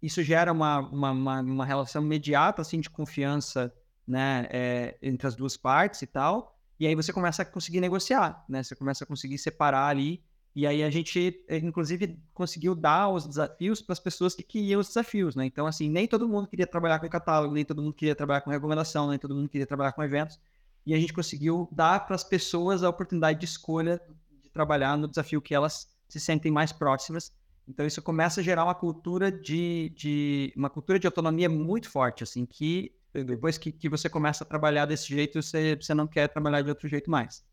[0.01, 3.73] isso gera uma, uma, uma, uma, relação imediata assim, de confiança
[4.08, 6.58] né, é, entre as duas partes e tal.
[6.79, 8.62] E aí você começa a conseguir negociar, né?
[8.62, 10.23] Você começa a conseguir separar ali.
[10.56, 14.80] E aí a gente, eh, inclusive, conseguiu dar os desafios para as pessoas que queriam
[14.80, 15.46] os desafios, né?
[15.46, 18.52] Então, assim, nem todo mundo queria trabalhar com catálogo, nem todo mundo queria trabalhar com
[18.52, 20.39] recomendação, nem todo mundo queria trabalhar com eventos.
[20.86, 24.02] E a gente conseguiu dar para as pessoas a oportunidade de escolha
[24.44, 27.32] de trabalhar no desafio que elas se sentem mais próximas
[27.68, 32.24] então isso começa a gerar uma cultura de, de uma cultura de autonomia muito forte,
[32.24, 36.28] assim, que depois que, que você começa a trabalhar desse jeito, você, você não quer
[36.28, 37.46] trabalhar de outro jeito mais.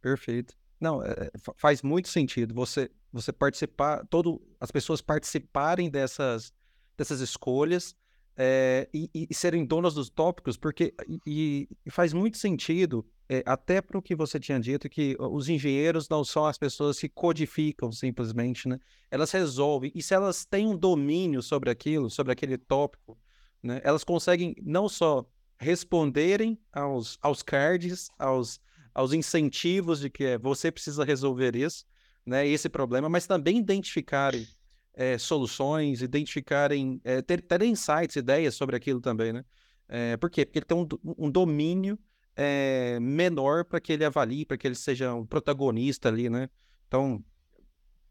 [0.00, 0.54] Perfeito.
[0.80, 6.52] Não, é, faz muito sentido você você participar, todo as pessoas participarem dessas
[6.96, 7.96] dessas escolhas
[8.36, 10.94] é, e, e, serem donas dos tópicos, porque
[11.26, 15.48] e, e faz muito sentido é, até para o que você tinha dito, que os
[15.48, 18.78] engenheiros não são as pessoas que codificam simplesmente, né?
[19.10, 19.90] Elas resolvem.
[19.94, 23.18] E se elas têm um domínio sobre aquilo, sobre aquele tópico,
[23.62, 23.80] né?
[23.82, 28.60] Elas conseguem não só responderem aos, aos cards, aos,
[28.94, 31.84] aos incentivos de que é, você precisa resolver isso,
[32.24, 32.46] né?
[32.46, 34.46] Esse problema, mas também identificarem
[34.94, 39.44] é, soluções, identificarem, é, ter, ter insights, ideias sobre aquilo também, né?
[39.88, 40.44] É, por quê?
[40.44, 41.98] Porque ele tem um, um domínio
[42.36, 46.48] é, menor para que ele avalie, para que ele seja um protagonista ali, né?
[46.86, 47.24] Então,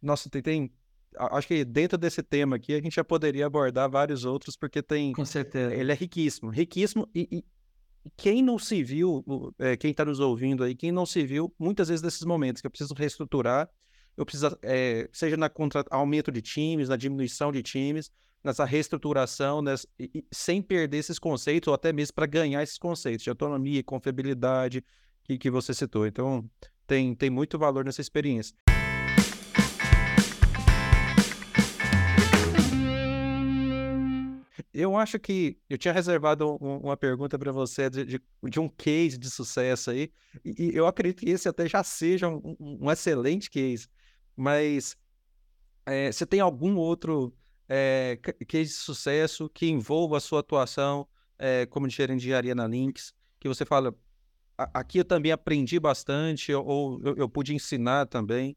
[0.01, 0.71] nossa, tem, tem,
[1.15, 5.13] Acho que dentro desse tema aqui a gente já poderia abordar vários outros, porque tem.
[5.13, 5.73] Com certeza.
[5.73, 7.09] Ele é riquíssimo, riquíssimo.
[7.13, 7.45] E, e
[8.15, 9.23] quem não se viu,
[9.59, 12.67] é, quem está nos ouvindo aí, quem não se viu, muitas vezes nesses momentos que
[12.67, 13.69] eu preciso reestruturar,
[14.15, 18.09] eu preciso, é, seja na contra, aumento de times, na diminuição de times,
[18.43, 23.23] nessa reestruturação, nessa, e, sem perder esses conceitos, ou até mesmo para ganhar esses conceitos
[23.23, 24.83] de autonomia, confiabilidade
[25.23, 26.07] que, que você citou.
[26.07, 26.49] Então,
[26.87, 28.55] tem, tem muito valor nessa experiência.
[34.79, 38.69] Eu acho que eu tinha reservado um, uma pergunta para você de, de, de, um
[38.69, 40.11] case de sucesso aí,
[40.45, 43.87] e, e, eu acredito que esse até já seja um, um excelente case,
[44.35, 44.95] mas
[45.83, 47.35] é, você tem algum outro
[47.67, 51.07] é, case de sucesso que envolva a sua atuação
[51.39, 53.95] é, como gerente de engenharia na Lynx, que você fala,
[54.55, 58.55] aqui eu também aprendi bastante, ou eu, eu pude ensinar também?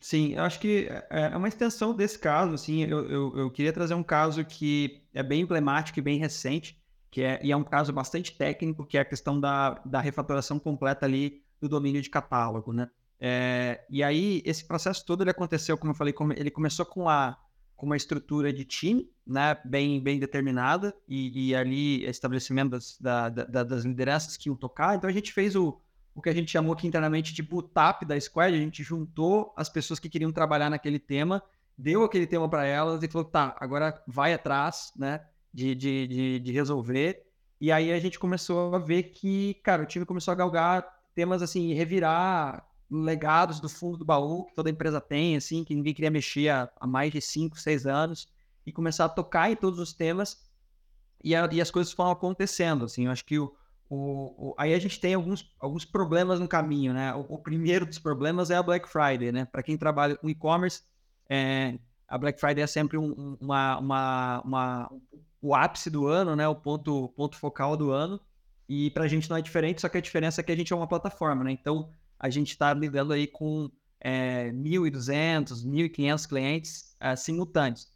[0.00, 3.94] Sim, eu acho que é uma extensão desse caso, assim, eu, eu, eu, queria trazer
[3.94, 6.80] um caso que é bem emblemático e bem recente,
[7.10, 10.58] que é, e é um caso bastante técnico, que é a questão da, da refatoração
[10.58, 12.88] completa ali do domínio de catálogo, né?
[13.20, 17.36] É, e aí, esse processo todo, ele aconteceu, como eu falei, ele começou com a,
[17.74, 23.28] com uma estrutura de time, né, bem, bem determinada, e, e ali estabelecimento das, da,
[23.28, 24.94] da, das lideranças que iam tocar.
[24.94, 25.80] Então a gente fez o,
[26.18, 29.68] o que a gente chamou aqui internamente de bootap da squad, a gente juntou as
[29.68, 31.40] pessoas que queriam trabalhar naquele tema,
[31.76, 36.38] deu aquele tema para elas e falou, tá, agora vai atrás, né, de, de, de,
[36.40, 37.24] de resolver.
[37.60, 41.40] E aí a gente começou a ver que, cara, o time começou a galgar temas
[41.40, 46.10] assim, revirar legados do fundo do baú que toda empresa tem, assim, que ninguém queria
[46.10, 48.26] mexer há, há mais de 5, 6 anos,
[48.66, 50.44] e começar a tocar em todos os temas,
[51.22, 53.54] e, a, e as coisas foram acontecendo, assim, eu acho que o,
[53.88, 57.14] o, o, aí a gente tem alguns, alguns problemas no caminho, né?
[57.14, 59.46] O, o, primeiro dos problemas é a Black Friday, né?
[59.46, 60.82] Para quem trabalha com e-commerce,
[61.28, 64.92] é, a Black Friday é sempre um, uma, uma, uma,
[65.40, 66.46] o ápice do ano, né?
[66.46, 68.20] O ponto, ponto focal do ano.
[68.68, 70.72] E para a gente não é diferente, só que a diferença é que a gente
[70.72, 71.52] é uma plataforma, né?
[71.52, 73.70] Então, a gente está lidando aí com
[74.00, 77.88] é, 1.200, 1.500 clientes é, simultâneos.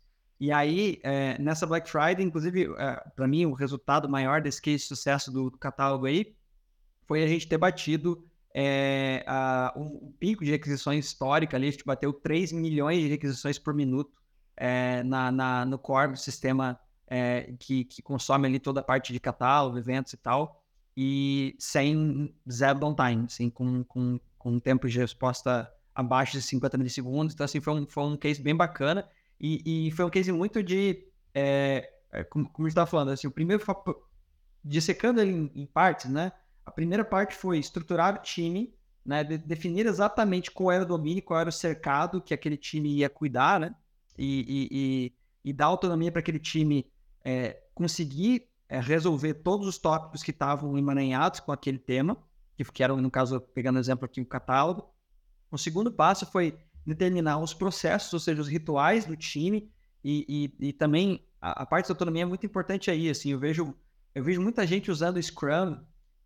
[0.42, 4.78] E aí, é, nessa Black Friday, inclusive, é, para mim, o resultado maior desse case
[4.78, 6.34] de sucesso do, do catálogo aí
[7.06, 9.72] foi a gente ter batido é, a,
[10.18, 14.20] pico de requisições histórica ali, a gente bateu 3 milhões de requisições por minuto
[14.56, 16.76] é, na, na, no core sistema
[17.06, 20.60] é, que, que consome ali toda a parte de catálogo, eventos e tal,
[20.96, 26.76] e sem zero downtime, assim, com, com, com um tempo de resposta abaixo de 50
[26.78, 27.32] milissegundos.
[27.32, 29.08] Então, assim, foi um, foi um case bem bacana
[29.42, 31.90] e, e foi um case muito de, é,
[32.30, 33.62] como, como a gente estava falando, assim, o primeiro,
[34.64, 36.30] dissecando ele em, em, partes, né?
[36.64, 38.72] A primeira parte foi estruturar o time,
[39.04, 39.24] né?
[39.24, 43.10] De, definir exatamente qual era o domínio, qual era o cercado que aquele time ia
[43.10, 43.74] cuidar, né?
[44.16, 46.86] E, e, e, e dar autonomia para aquele time
[47.24, 52.16] é, conseguir é, resolver todos os tópicos que estavam emaranhados com aquele tema,
[52.56, 54.88] que, que eram, no caso, pegando exemplo aqui, o catálogo.
[55.50, 59.70] O segundo passo foi determinar os processos, ou seja, os rituais do time,
[60.04, 63.38] e, e, e também a, a, parte da autonomia é muito importante aí, assim, eu
[63.38, 63.74] vejo,
[64.14, 65.78] eu vejo muita gente usando o Scrum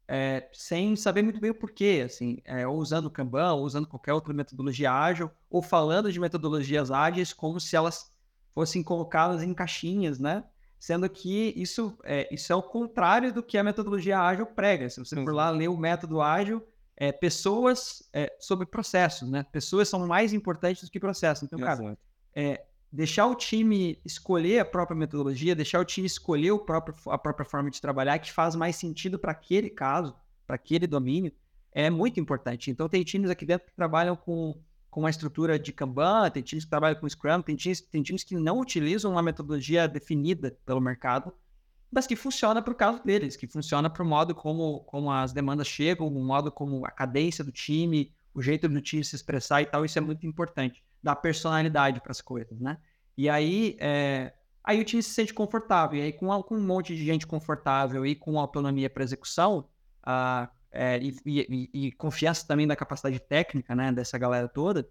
[0.09, 3.87] é, sem saber muito bem o porquê, assim, é, ou usando o Kanban, ou usando
[3.87, 8.11] qualquer outra metodologia ágil, ou falando de metodologias ágeis como se elas
[8.53, 10.45] fossem colocadas em caixinhas, né?
[10.79, 14.89] sendo que isso é, isso é o contrário do que a metodologia ágil prega.
[14.89, 16.63] Se você for lá ler o método ágil,
[16.97, 19.45] é, pessoas é, sobre processos, né?
[19.53, 21.45] Pessoas são mais importantes do que processos.
[21.45, 21.97] Então, cara,
[22.35, 27.19] é, deixar o time escolher a própria metodologia, deixar o time escolher o próprio, a
[27.19, 31.33] própria forma de trabalhar que faz mais sentido para aquele caso, para aquele domínio,
[31.73, 32.71] é muito importante.
[32.71, 34.59] Então, tem times aqui dentro que trabalham com
[34.97, 38.25] com uma estrutura de Kanban, tem times que trabalham com Scrum, tem times, tem times
[38.25, 41.35] que não utilizam uma metodologia definida pelo mercado,
[41.97, 45.33] mas que funciona para o caso deles, que funciona para o modo como, como as
[45.33, 49.63] demandas chegam, o modo como a cadência do time, o jeito do time se expressar
[49.63, 52.77] e tal, isso é muito importante, dar personalidade para as coisas, né?
[53.17, 56.95] E aí, é, aí o time se sente confortável, e aí com, com um monte
[56.95, 59.67] de gente confortável e com autonomia para execução,
[60.07, 64.87] uh, é, e, e, e, confiança também da capacidade técnica, né, dessa galera toda,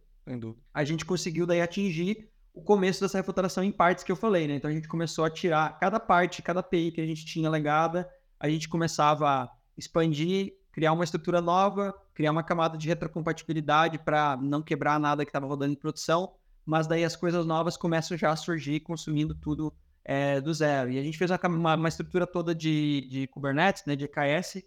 [0.73, 4.55] a gente conseguiu daí atingir o começo dessa refuturação em partes que eu falei, né?
[4.55, 8.09] Então a gente começou a tirar cada parte, cada API que a gente tinha legada,
[8.39, 14.37] a gente começava a expandir, criar uma estrutura nova, criar uma camada de retrocompatibilidade para
[14.37, 16.33] não quebrar nada que estava rodando em produção,
[16.65, 20.89] mas daí as coisas novas começam já a surgir consumindo tudo é, do zero.
[20.91, 24.63] E a gente fez uma, uma estrutura toda de, de Kubernetes, né, de EKS,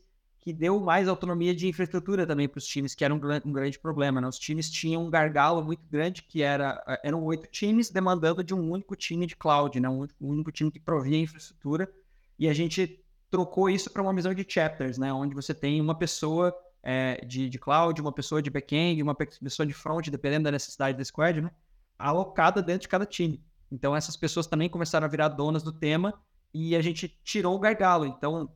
[0.49, 3.79] que deu mais autonomia de infraestrutura também para os times, que era um, um, grande
[3.79, 4.19] problema.
[4.19, 4.27] Né?
[4.27, 8.55] Os times tinham um gargalo muito grande, que era eh, eram oito times demandando de
[8.55, 9.91] um único time de cloud, né?
[9.91, 11.87] um, um único time que provia infraestrutura,
[12.39, 15.13] e a gente trocou isso para uma visão de chapters, né?
[15.13, 19.67] onde você tem uma pessoa é, de, de cloud, uma pessoa de back-end, uma pessoa
[19.67, 21.51] de front, dependendo da necessidade da squad, né?
[21.99, 23.45] alocada dentro de cada time.
[23.71, 26.15] Então essas pessoas também começaram a virar donas do tema
[26.55, 28.07] e a gente tirou o gargalo.
[28.07, 28.51] Então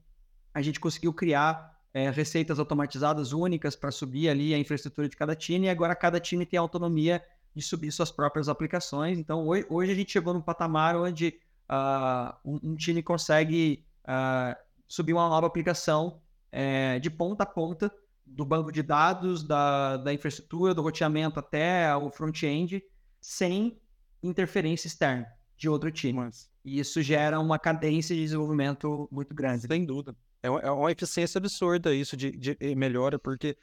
[0.55, 5.35] a gente conseguiu criar é, receitas automatizadas únicas para subir ali a infraestrutura de cada
[5.35, 7.23] time, e agora cada time tem autonomia
[7.55, 9.19] de subir suas próprias aplicações.
[9.19, 14.57] Então, hoje, hoje a gente chegou num patamar onde uh, um, um, time consegue uh,
[14.89, 17.93] subir uma nova aplicação é, de ponta a ponta,
[18.25, 22.83] do banco de dados, da, da infraestrutura, do roteamento até o front-end,
[23.21, 23.79] sem
[24.23, 25.27] interferência externa
[25.57, 26.15] de outro time.
[26.15, 26.51] Mas...
[26.65, 29.67] E isso gera uma cadência de desenvolvimento muito grande.
[29.67, 30.17] Sem dúvida.
[30.43, 33.57] É uma, é uma eficiência absurda isso de, de, melhora, porque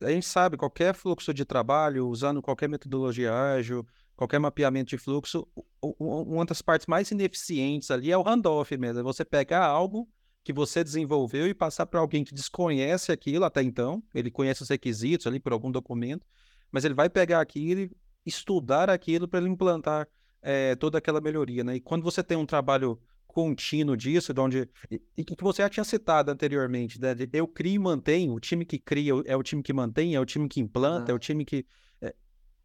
[0.00, 5.46] a gente sabe, qualquer fluxo de trabalho, usando qualquer metodologia ágil, qualquer mapeamento de fluxo,
[5.80, 9.00] uma das partes mais ineficientes ali é o handoff mesmo.
[9.00, 10.08] É você pegar algo
[10.44, 14.68] que você desenvolveu e passar para alguém que desconhece aquilo até então, ele conhece os
[14.68, 16.26] requisitos ali por algum documento,
[16.70, 17.90] mas ele vai pegar aquilo e
[18.24, 20.08] estudar aquilo para ele implantar
[20.40, 21.76] é, toda aquela melhoria, né?
[21.76, 24.68] E quando você tem um trabalho contínuo disso, de onde.
[25.16, 27.14] E que você já tinha citado anteriormente, né?
[27.32, 30.24] Eu crio e mantenho, o time que cria é o time que mantém, é o
[30.24, 31.64] time que implanta, é o time que.
[32.00, 32.14] É,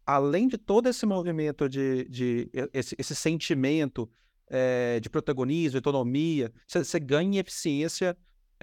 [0.04, 2.08] além de todo esse movimento de.
[2.08, 4.10] de esse, esse sentimento
[4.48, 8.16] é, de protagonismo, autonomia, você ganha eficiência.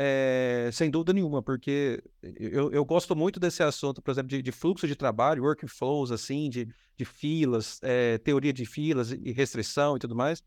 [0.04, 4.52] É, sem dúvida nenhuma, porque eu, eu gosto muito desse assunto, por exemplo, de, de
[4.52, 10.00] fluxo de trabalho, workflows, assim, de, de filas, é, teoria de filas e restrição e
[10.00, 10.42] tudo mais,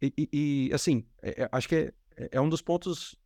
[0.00, 3.16] e, e, assim, é, é, acho que é, é, um dos pontos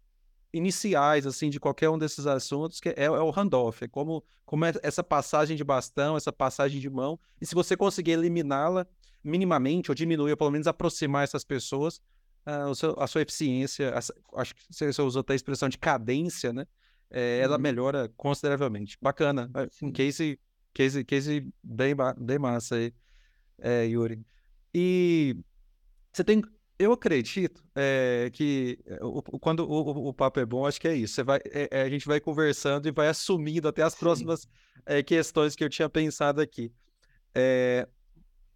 [0.53, 4.65] iniciais, assim, de qualquer um desses assuntos, que é, é o handoff, é como, como
[4.65, 8.87] é essa passagem de bastão, essa passagem de mão, e se você conseguir eliminá-la,
[9.23, 12.01] minimamente ou diminuir, ou pelo menos aproximar essas pessoas,
[12.47, 16.53] uh, seu, a sua eficiência, a, acho que você usou até a expressão de cadência,
[16.53, 16.67] né?
[17.11, 17.63] É, ela uhum.
[17.63, 18.97] melhora consideravelmente.
[19.03, 19.51] Bacana.
[19.83, 20.39] Um case,
[20.73, 22.95] case, case bem, bem massa aí,
[23.59, 24.25] é, Yuri.
[24.73, 25.37] E
[26.13, 26.43] você tem.
[26.81, 31.13] Eu acredito é, que o, quando o, o, papo é bom, acho que é isso.
[31.13, 34.49] Você vai, é, a gente vai conversando e vai assumindo até as próximas
[35.07, 36.73] questões que eu tinha pensado aqui.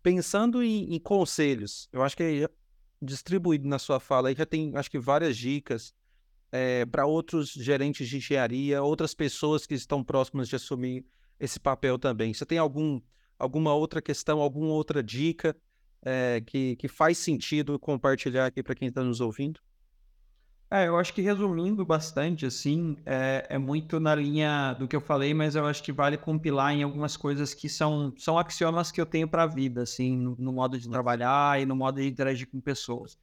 [0.03, 2.49] pensando em, em, conselhos, eu acho que
[3.01, 5.93] distribuído na sua fala aí já tem, acho que várias dicas
[6.91, 11.05] para outros gerentes de engenharia, outras pessoas que estão próximas de assumir
[11.39, 12.33] esse papel também.
[12.33, 13.03] Você tem algum,
[13.39, 15.55] alguma outra questão, alguma outra dica
[16.05, 19.61] é, que, que faz sentido compartilhar aqui para quem está nos ouvindo?
[20.71, 25.01] É, eu acho que resumindo bastante, assim, é, é, muito na linha do que eu
[25.01, 29.01] falei, mas eu acho que vale compilar em algumas coisas que são, são axiomas que
[29.01, 32.09] eu tenho para a vida, assim, no, no, modo de trabalhar e no modo de
[32.09, 33.17] interagir com pessoas.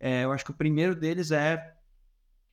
[0.00, 1.76] É, eu acho que o primeiro deles é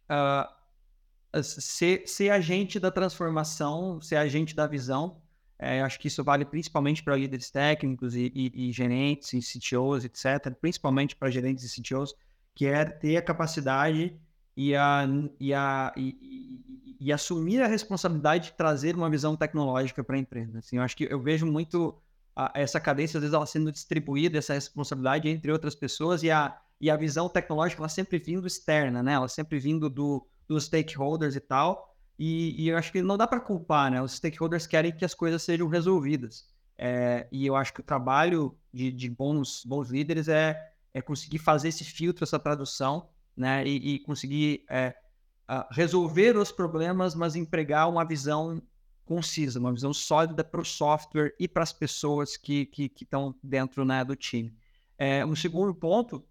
[0.09, 5.20] uh, ser, ser agente da transformação, ser agente da visão,
[5.61, 10.03] é, acho que isso vale principalmente para líderes técnicos e, e, e, gerentes e CTOs,
[10.03, 10.55] etc.
[10.59, 12.15] Principalmente para gerentes e CTOs,
[12.55, 14.19] que é ter a capacidade
[14.57, 15.07] e, a,
[15.39, 20.57] e, a, e, e, assumir a responsabilidade de trazer uma visão tecnológica para a empresa.
[20.57, 21.95] Assim, eu acho que eu vejo muito
[22.35, 26.59] a, essa cadência, às vezes, ela sendo distribuída, essa responsabilidade entre outras pessoas e a,
[26.79, 29.13] e a visão tecnológica ela sempre vindo externa, né?
[29.13, 31.90] Ela sempre vindo do, dos stakeholders e tal.
[32.17, 34.01] E, e eu acho que não dá para culpar, né?
[34.01, 36.47] Os stakeholders querem que as coisas sejam resolvidas.
[36.77, 41.39] É, e eu acho que o trabalho de, de bons, bons líderes é, é conseguir
[41.39, 43.65] fazer esse filtro, essa tradução, né?
[43.65, 44.95] E, e conseguir é,
[45.71, 48.61] resolver os problemas, mas empregar uma visão
[49.05, 52.69] concisa, uma visão sólida para o software e para as pessoas que
[53.01, 54.55] estão dentro né, do time.
[54.97, 56.25] É, um segundo ponto,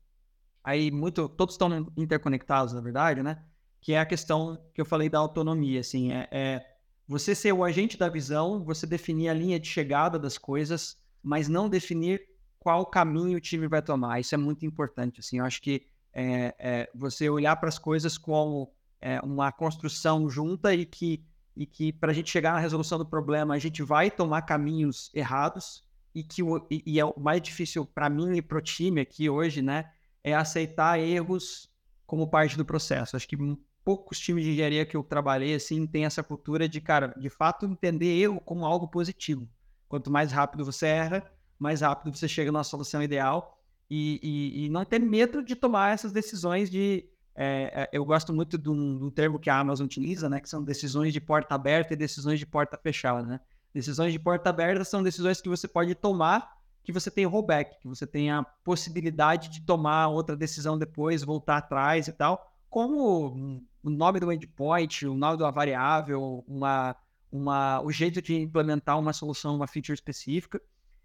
[0.64, 3.44] aí muito, todos estão interconectados, na verdade, né?
[3.80, 6.66] Que é a questão que eu falei da autonomia, assim, é, é,
[7.06, 11.48] você ser o agente da visão, você definir a linha de chegada das coisas, mas
[11.48, 12.22] não definir
[12.58, 14.20] qual caminho o time vai tomar.
[14.20, 18.18] Isso é muito importante, assim, eu acho que é, é você olhar para as coisas
[18.18, 21.24] como é, uma construção junta e que
[21.56, 25.10] e que para a gente chegar na resolução do problema a gente vai tomar caminhos
[25.12, 25.82] errados
[26.14, 29.00] e que o, e, e é o mais difícil para mim e para o time
[29.00, 29.90] aqui hoje, né,
[30.22, 31.70] é aceitar erros
[32.06, 33.16] como parte do processo.
[33.16, 33.36] Acho que
[33.84, 37.66] poucos times de engenharia que eu trabalhei, assim, tem essa cultura de, cara, de fato
[37.66, 39.48] entender erro como algo positivo.
[39.88, 43.58] Quanto mais rápido você erra, mais rápido você chega na solução ideal
[43.90, 47.08] e, e, e não ter medo de tomar essas decisões de...
[47.34, 50.40] É, eu gosto muito do, termo que a Amazon utiliza, né?
[50.40, 53.40] Que são decisões de porta aberta e decisões de porta fechada, né?
[53.72, 57.88] Decisões de porta aberta são decisões que você pode tomar que você tem rollback, que
[57.88, 63.90] você tem a possibilidade de tomar outra decisão depois, voltar atrás e tal, como o
[63.90, 66.96] nome do endpoint, o nome da variável, uma,
[67.30, 70.60] uma, o jeito de implementar uma solução, uma feature específica.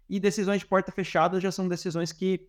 [0.08, 2.48] E decisões de porta fechada já são decisões que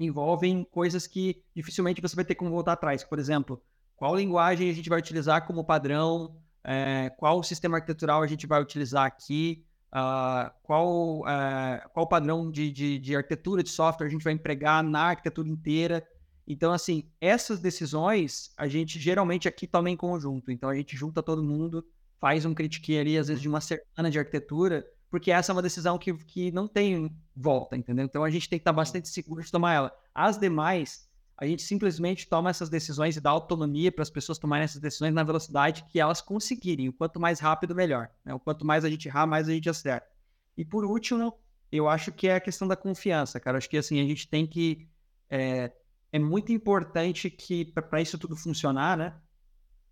[0.00, 3.04] envolvem coisas que dificilmente você vai ter como voltar atrás.
[3.04, 3.62] Por exemplo,
[3.96, 8.60] qual linguagem a gente vai utilizar como padrão, é, qual sistema arquitetural a gente vai
[8.60, 14.24] utilizar aqui, uh, qual, uh, qual padrão de, de, de arquitetura de software a gente
[14.24, 16.06] vai empregar na arquitetura inteira.
[16.50, 20.50] Então, assim, essas decisões a gente geralmente aqui toma em conjunto.
[20.50, 21.86] Então, a gente junta todo mundo,
[22.18, 25.60] faz um critique ali, às vezes, de uma semana de arquitetura, porque essa é uma
[25.60, 28.06] decisão que, que não tem volta, entendeu?
[28.06, 29.92] Então, a gente tem que estar bastante seguro de tomar ela.
[30.14, 34.64] As demais, a gente simplesmente toma essas decisões e dá autonomia para as pessoas tomarem
[34.64, 36.88] essas decisões na velocidade que elas conseguirem.
[36.88, 38.10] O quanto mais rápido, melhor.
[38.24, 38.32] Né?
[38.32, 40.08] O quanto mais a gente errar, mais a gente acerta.
[40.56, 41.34] E por último,
[41.70, 43.58] eu acho que é a questão da confiança, cara.
[43.58, 44.88] Acho que assim, a gente tem que
[45.30, 45.70] é,
[46.12, 49.14] é muito importante que, para isso tudo funcionar, né?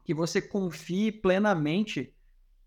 [0.04, 2.14] Que você confie plenamente,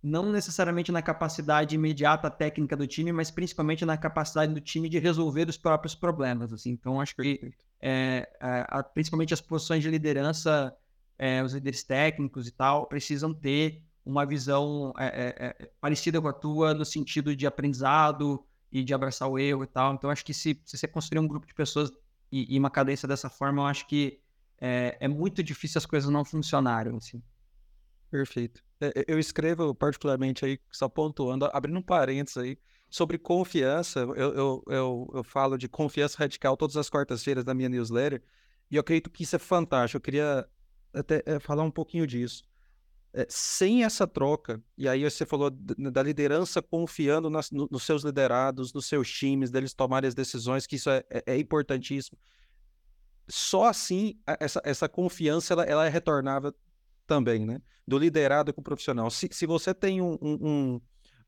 [0.04, 5.00] não necessariamente na capacidade imediata técnica do time, mas principalmente na capacidade do time de
[5.00, 6.54] resolver os próprios problemas.
[6.54, 6.72] Assim.
[6.72, 10.76] Então, acho que é, é, principalmente as posições de liderança,
[11.18, 16.28] é, os líderes técnicos e tal, precisam ter uma visão é, é, é, parecida com
[16.28, 19.94] a tua no sentido de aprendizado e de abraçar o erro e tal.
[19.94, 21.92] Então, acho que se, se você construir um grupo de pessoas
[22.32, 24.20] e, e uma cadência dessa forma, eu acho que
[24.60, 26.96] é, é, muito difícil as coisas não funcionarem.
[26.96, 27.22] Assim.
[28.10, 28.64] Perfeito.
[28.82, 32.58] É, eu escrevo particularmente aí, só pontuando, abrindo um parênteses aí,
[32.90, 34.00] sobre confiança.
[34.00, 38.22] Eu, eu, eu, eu falo de confiança radical todas as quartas-feiras na minha newsletter,
[38.70, 39.98] e eu acredito que isso é fantástico.
[39.98, 40.48] Eu queria
[40.94, 42.44] até é, falar um pouquinho disso.
[43.14, 48.04] É, sem essa troca, e aí você falou da liderança confiando nas, no, nos seus
[48.04, 52.18] liderados, nos seus times, deles tomarem as decisões, que isso é, é, é importantíssimo.
[53.28, 56.54] Só assim essa, essa confiança ela, ela é retornável
[57.06, 57.62] também, né?
[57.88, 59.10] Do liderado com o profissional.
[59.10, 60.82] Se, se você tem um, um,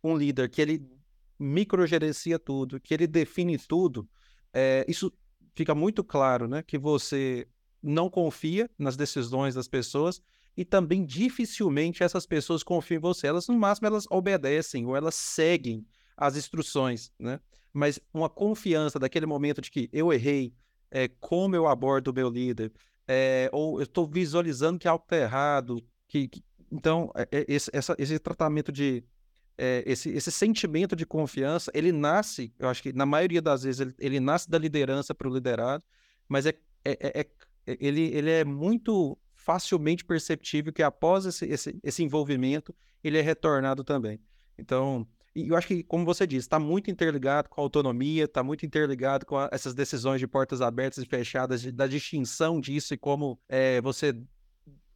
[0.04, 0.88] um líder que ele
[1.40, 4.08] microgerencia tudo, que ele define tudo,
[4.54, 5.12] é, isso
[5.56, 6.62] fica muito claro, né?
[6.62, 7.48] Que você
[7.82, 10.22] não confia nas decisões das pessoas
[10.56, 13.28] e também dificilmente essas pessoas confiam em você.
[13.28, 15.86] Elas, no máximo, elas obedecem ou elas seguem
[16.16, 17.39] as instruções, né?
[17.74, 20.54] Mas uma confiança daquele momento de que eu errei,
[20.89, 22.72] é, como eu abordo o meu líder,
[23.08, 27.95] é, ou eu estou visualizando que algo está errado, que, que então é, esse, essa,
[27.97, 29.04] esse tratamento de
[29.86, 33.93] esse, esse sentimento de confiança, ele nasce, eu acho que na maioria das vezes ele,
[33.99, 35.84] ele nasce da liderança para o liderado,
[36.28, 37.28] mas é, é,
[37.68, 42.74] ele, ele é muito facilmente perceptível que após esse, esse, esse envolvimento,
[43.04, 44.20] ele é retornado também.
[44.58, 48.44] Então, e eu acho que, como você disse, está muito interligado com a autonomia, está
[48.44, 52.94] muito interligado com a, essas decisões de portas abertas e fechadas, de, da distinção disso
[52.94, 54.16] e como é, você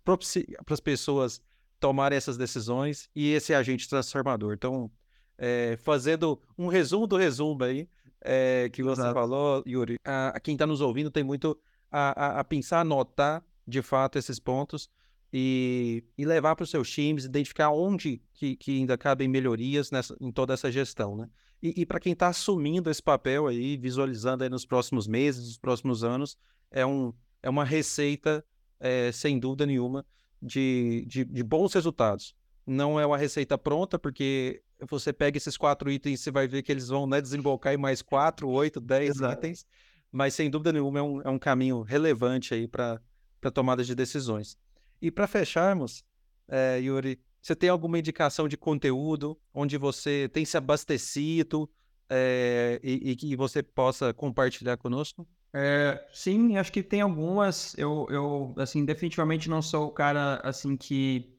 [0.04, 1.42] propicia para as pessoas
[1.80, 4.54] tomarem essas decisões e esse agente transformador.
[4.54, 4.92] Então,
[5.38, 7.90] é, fazendo um resumo do resumo aí
[8.22, 9.14] é, que você Exato.
[9.14, 11.58] falou, Yuri, a, a quem está nos ouvindo tem muito
[11.92, 14.90] a, a, a pensar, anotar de fato esses pontos
[15.34, 20.16] e, e levar para os seus times, identificar onde que, que ainda cabem melhorias nessa,
[20.22, 21.30] em toda essa gestão, né?
[21.62, 25.58] E, e para quem está assumindo esse papel aí, visualizando aí nos próximos meses, nos
[25.58, 26.38] próximos anos,
[26.72, 28.46] é, um, é uma receita,
[28.80, 30.06] é, sem dúvida nenhuma,
[30.42, 32.36] de, de, de, bons resultados.
[32.66, 36.62] Não é uma receita pronta, porque você pega esses quatro itens e você vai ver
[36.62, 39.34] que eles vão né, desembocar em mais quatro, oito, dez Exato.
[39.34, 39.66] itens,
[40.12, 43.02] mas sem dúvida nenhuma é um, é um caminho relevante aí para
[43.46, 44.58] para tomada de decisões.
[45.00, 46.04] E para fecharmos,
[46.48, 51.70] é, Yuri, você tem alguma indicação de conteúdo onde você tem se abastecido
[52.10, 55.28] é, e, e, que você possa compartilhar conosco?
[55.54, 57.78] É, sim, acho que tem algumas.
[57.78, 61.38] Eu, eu, assim, definitivamente não sou o cara, assim, que,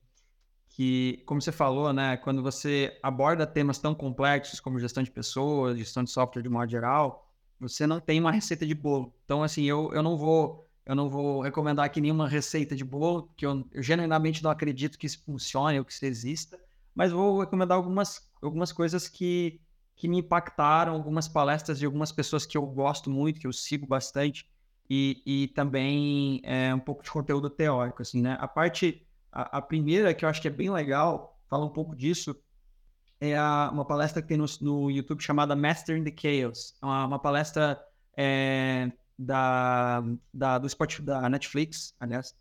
[0.68, 5.76] que, como você falou, né, quando você aborda temas tão complexos como gestão de pessoas,
[5.76, 7.28] gestão de software de modo geral,
[7.59, 9.12] você não tem uma receita de bolo.
[9.24, 13.28] Então, assim, eu, eu não vou eu não vou recomendar aqui nenhuma receita de bolo,
[13.37, 16.59] que eu, eu genuinamente não acredito que isso funcione ou que isso exista,
[16.95, 19.61] mas vou recomendar algumas, algumas coisas que,
[19.97, 23.84] que me impactaram, algumas palestras de algumas pessoas que eu gosto muito, que eu sigo
[23.84, 24.49] bastante,
[24.89, 28.37] e, e também é, um pouco de conteúdo teórico, assim, né?
[28.41, 31.97] A parte, a, a, primeira que eu acho que é bem legal, fala um pouco
[31.97, 32.37] disso,
[33.20, 36.76] é a, uma palestra que tem no, no YouTube chamada Mastering the Chaos.
[36.80, 37.82] É uma, uma palestra
[38.16, 40.02] é, da,
[40.32, 42.34] da, do Spot, da Netflix, aliás,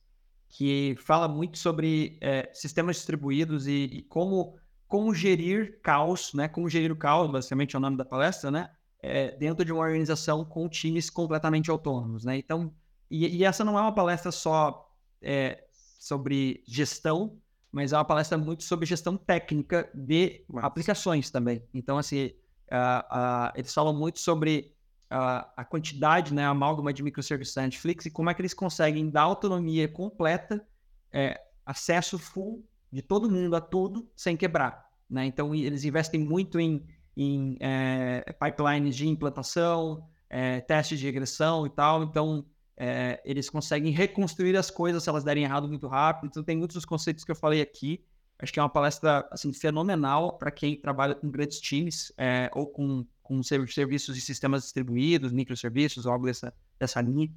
[0.49, 4.57] que fala muito sobre é, sistemas distribuídos e, e, como,
[4.87, 6.47] como gerir caos, né?
[6.47, 8.69] Como gerir o caos, basicamente é o nome da palestra, né?
[9.01, 12.37] É, dentro de uma organização com times completamente autônomos, né?
[12.37, 12.73] Então,
[13.09, 14.89] e, e essa não é uma palestra só
[15.21, 15.65] é,
[15.99, 17.39] sobre gestão,
[17.71, 21.61] mas é uma palestra muito sobre gestão técnica de aplicações também.
[21.73, 22.27] Então, assim,
[22.71, 24.74] uh, uh, eles falam muito sobre
[25.09, 28.53] a, a quantidade, né, a amálgama de microserviços da Netflix e como é que eles
[28.53, 30.65] conseguem dar autonomia completa,
[31.11, 34.85] é, acesso full de todo mundo a tudo sem quebrar.
[35.09, 35.25] Né?
[35.25, 36.85] Então, eles investem muito em,
[37.15, 42.03] em é, pipelines de implantação, é, testes de regressão e tal.
[42.03, 42.45] Então,
[42.77, 46.29] é, eles conseguem reconstruir as coisas se elas derem errado muito rápido.
[46.29, 48.03] Então, tem muitos dos conceitos que eu falei aqui.
[48.37, 52.67] Acho que é uma palestra assim, fenomenal para quem trabalha com grandes times é, ou
[52.67, 57.29] com com serviços de sistemas distribuídos, microserviços, algo dessa, dessa linha.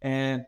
[0.00, 0.44] É,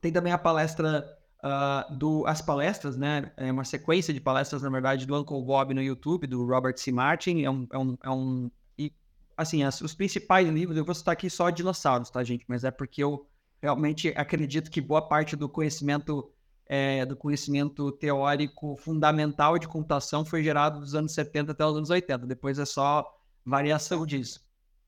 [0.00, 1.04] tem também a palestra
[1.42, 3.32] uh, do as palestras, né?
[3.36, 6.92] É uma sequência de palestras, na verdade, do Uncle Bob no YouTube, do Robert C.
[6.92, 7.42] Martin.
[7.42, 8.92] É um, é um, é um e,
[9.36, 12.44] assim, as, os principais livros, eu vou citar aqui só dinossauros, tá, gente?
[12.46, 13.26] Mas é porque eu
[13.60, 16.32] realmente acredito que boa parte do conhecimento
[16.66, 21.90] é, do conhecimento teórico fundamental de computação foi gerado dos anos 70 até os anos
[21.90, 22.24] 80.
[22.24, 23.04] Depois é só
[23.44, 24.40] variação disso.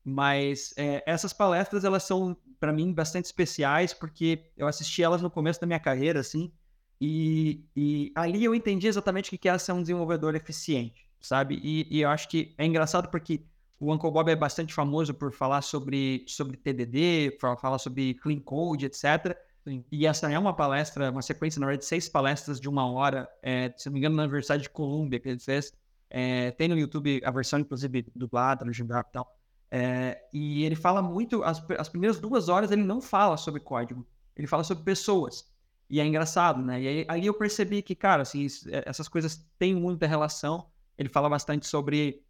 [0.03, 5.31] Mas é, essas palestras, elas são, para mim, bastante especiais, porque eu assisti elas no
[5.31, 6.51] começo da minha carreira, assim,
[6.99, 11.59] e, e ali eu entendi exatamente o que é ser um desenvolvedor eficiente, sabe?
[11.61, 13.41] E, e, eu acho que é engraçado porque
[13.79, 18.85] o Uncle Bob é bastante famoso por falar sobre, sobre TDD, falar sobre clean code,
[18.85, 19.37] etc.
[19.63, 19.83] Sim.
[19.91, 23.27] E essa é uma palestra, uma sequência, na verdade, de seis palestras de uma hora,
[23.41, 25.73] é, se não me engano, na Universidade de Colômbia, que ele fez.
[26.09, 29.35] É, tem no YouTube a versão, inclusive, dublada, Gimbrap e tal.
[29.71, 34.05] É, e ele fala muito, as, as primeiras duas horas ele não fala sobre código,
[34.35, 35.51] ele fala sobre pessoas.
[35.89, 36.81] E é engraçado, né?
[36.81, 40.67] E aí, aí eu percebi que, cara, assim, é, essas coisas têm muita relação.
[40.97, 42.23] Ele fala bastante sobre,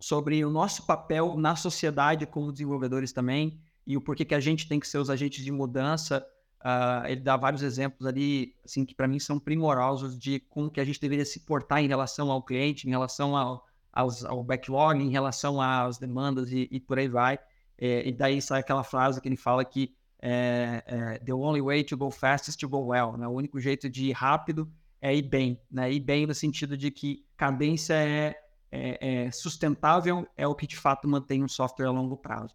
[0.00, 4.68] sobre o nosso papel na sociedade como desenvolvedores também e o porquê que a gente
[4.68, 6.26] tem que ser os agentes de mudança.
[6.60, 10.80] Uh, ele dá vários exemplos ali, assim, que para mim são primorosos de como que
[10.80, 15.00] a gente deveria se portar em relação ao cliente, em relação ao, aos, ao backlog,
[15.00, 17.38] em relação às demandas e, e por aí vai.
[17.76, 21.84] É, e daí sai aquela frase que ele fala que é, é, the only way
[21.84, 23.16] to go fast is to go well.
[23.16, 23.28] Né?
[23.28, 24.68] O único jeito de ir rápido
[25.00, 25.60] é ir bem.
[25.70, 25.92] Né?
[25.92, 28.34] Ir bem no sentido de que cadência é,
[28.72, 32.54] é, é sustentável, é o que de fato mantém um software a longo prazo.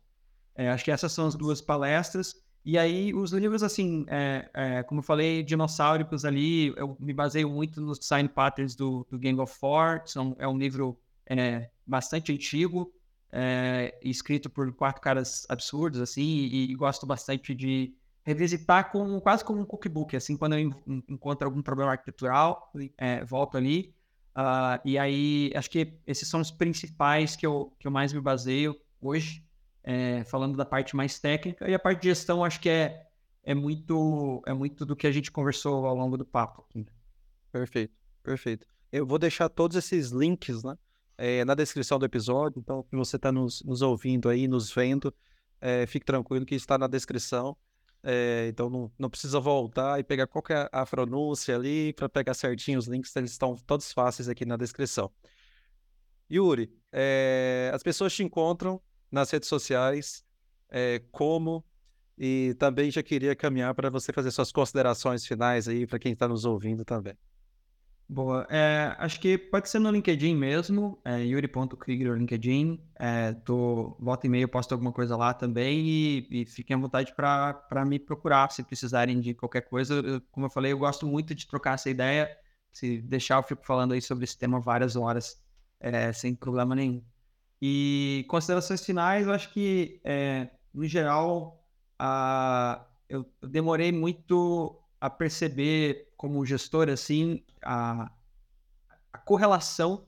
[0.55, 2.35] Acho que essas são as duas palestras.
[2.65, 7.49] E aí, os livros, assim, é, é, como eu falei, dinossáuricos ali, eu me baseio
[7.49, 10.01] muito nos design patterns do, do Gang of Four.
[10.05, 12.93] São, é um livro é, bastante antigo,
[13.29, 17.93] é, escrito por quatro caras absurdos, assim, e, e, gosto bastante de
[18.23, 20.73] revisitar com, quase como um cookbook, assim, quando eu
[21.09, 23.93] encontro algum problema arquitetural, é, volto ali.
[24.35, 28.21] Uh, e aí, acho que esses são os principais que eu, que eu mais me
[28.21, 29.43] baseio hoje
[29.83, 33.07] é, falando da parte mais técnica, e a parte de gestão acho que é,
[33.43, 36.65] é, muito, é muito do que a gente conversou ao longo do papo.
[37.51, 38.65] Perfeito, perfeito.
[38.91, 40.77] Eu vou deixar todos esses links né,
[41.17, 45.13] é, na descrição do episódio, então se você está nos, nos, ouvindo aí, nos vendo,
[45.59, 47.57] é, fique tranquilo que está na descrição.
[48.05, 52.77] É, então não, não precisa voltar e pegar qualquer a pronúncia ali para pegar certinho
[52.77, 55.09] os links, eles estão todos fáceis aqui na descrição.
[56.29, 58.81] Yuri, é, as pessoas te encontram
[59.13, 60.25] nas redes sociais,
[60.69, 61.63] é, como,
[62.17, 66.27] e também já queria caminhar para você fazer suas considerações finais aí para quem está
[66.27, 67.15] nos ouvindo também.
[68.09, 68.45] Boa.
[68.49, 72.79] É, acho que pode ser no LinkedIn mesmo, é, yuri.krieger LinkedIn.
[72.99, 77.13] É, tô, volta e meia, posto alguma coisa lá também e, e fiquem à vontade
[77.15, 79.95] para me procurar se precisarem de qualquer coisa.
[79.95, 82.29] Eu, como eu falei, eu gosto muito de trocar essa ideia.
[82.71, 85.41] Se deixar, eu fico falando aí sobre esse tema várias horas,
[85.79, 87.03] é, sem problema nenhum.
[87.65, 91.65] E considerações finais, eu acho que, é, no geral,
[91.97, 98.11] a, eu, demorei muito a perceber, como gestor, assim, a,
[99.13, 100.05] a correlação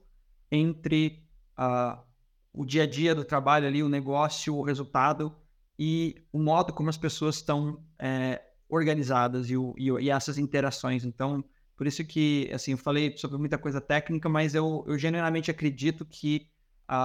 [0.51, 1.23] entre
[1.55, 2.03] a,
[2.51, 5.33] o dia a dia do trabalho ali, o negócio, o resultado
[5.79, 11.05] e o modo como as pessoas estão é, organizadas e, o, e, e, essas interações.
[11.05, 11.41] Então,
[11.73, 16.03] por isso que, assim, eu falei sobre muita coisa técnica, mas eu, eu genuinamente acredito
[16.03, 16.53] que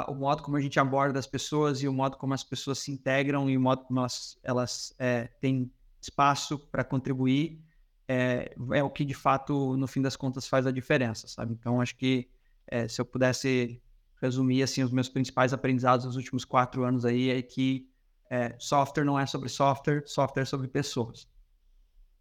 [0.08, 2.90] o modo como a gente aborda as pessoas e o modo como as pessoas se
[2.90, 5.70] integram e o modo como elas, elas é, têm
[6.00, 7.62] espaço para contribuir
[8.06, 11.54] é, é, o que de fato, no fim das contas, faz a diferença, sabe?
[11.54, 12.28] Então, acho que
[12.66, 13.80] é, se eu pudesse
[14.20, 17.88] resumir assim os meus principais aprendizados nos últimos quatro anos aí é que
[18.28, 21.28] é, software não é sobre software, software é sobre pessoas.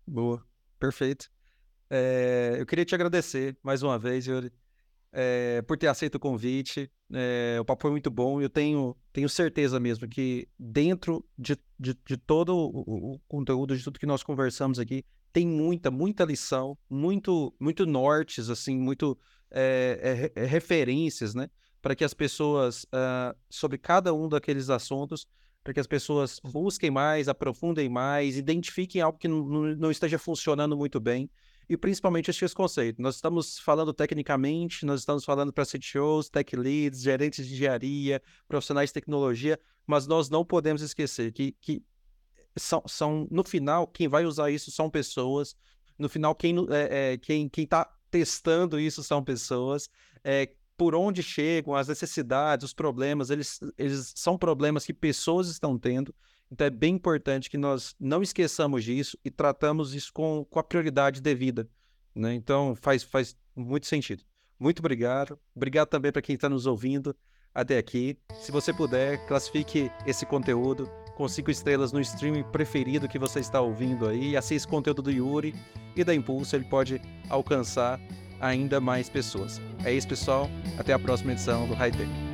[0.08, 0.46] Boa,
[0.80, 1.30] perfeito.
[1.90, 4.54] É, eu queria te agradecer mais uma vez, Yuri
[5.12, 6.92] é, por ter aceito o convite.
[7.12, 8.42] É, o papo foi muito bom.
[8.42, 13.84] Eu tenho, tenho certeza mesmo que dentro de, de, de todo o, o, conteúdo, de
[13.84, 19.18] tudo que nós conversamos aqui, tem muita, muita lição, muito, muito nortes, assim, muito
[19.52, 21.50] é, referências, né?
[21.82, 25.26] Para que as pessoas, uh, sobre cada um daqueles assuntos,
[25.64, 29.46] para que as pessoas busquem mais, aprofundem mais, identifiquem algo que não,
[29.76, 31.30] não esteja funcionando muito bem
[31.70, 33.00] e principalmente esse conceito.
[33.00, 38.90] Nós estamos falando tecnicamente, nós estamos falando para CTOs, tech leads, gerentes de engenharia, profissionais
[38.90, 41.84] de tecnologia, mas nós não podemos esquecer que, que
[42.58, 45.56] são, são, no final, quem vai usar isso são pessoas,
[45.98, 49.90] no final, quem é, é, quem está testando isso são pessoas,
[50.24, 55.78] é, por onde chegam, as necessidades, os problemas, eles, eles são problemas que pessoas estão
[55.78, 56.16] tendo,
[56.52, 60.64] então é bem importante que nós não esqueçamos disso e tratamos isso com, com a
[60.64, 61.70] prioridade devida.
[62.16, 62.34] Né?
[62.34, 64.24] Então faz, faz muito sentido.
[64.60, 65.40] Muito obrigado.
[65.56, 67.16] Obrigado também para quem está nos ouvindo
[67.54, 68.18] até aqui.
[68.42, 73.62] Se você puder, classifique esse conteúdo com cinco estrelas no streaming preferido que você está
[73.62, 74.36] ouvindo aí.
[74.36, 75.54] Assista o conteúdo do Yuri
[75.96, 78.00] e da Impulso, ele pode alcançar
[78.40, 79.60] ainda mais pessoas.
[79.84, 80.50] É isso, pessoal.
[80.78, 82.29] Até a próxima edição do High Tech.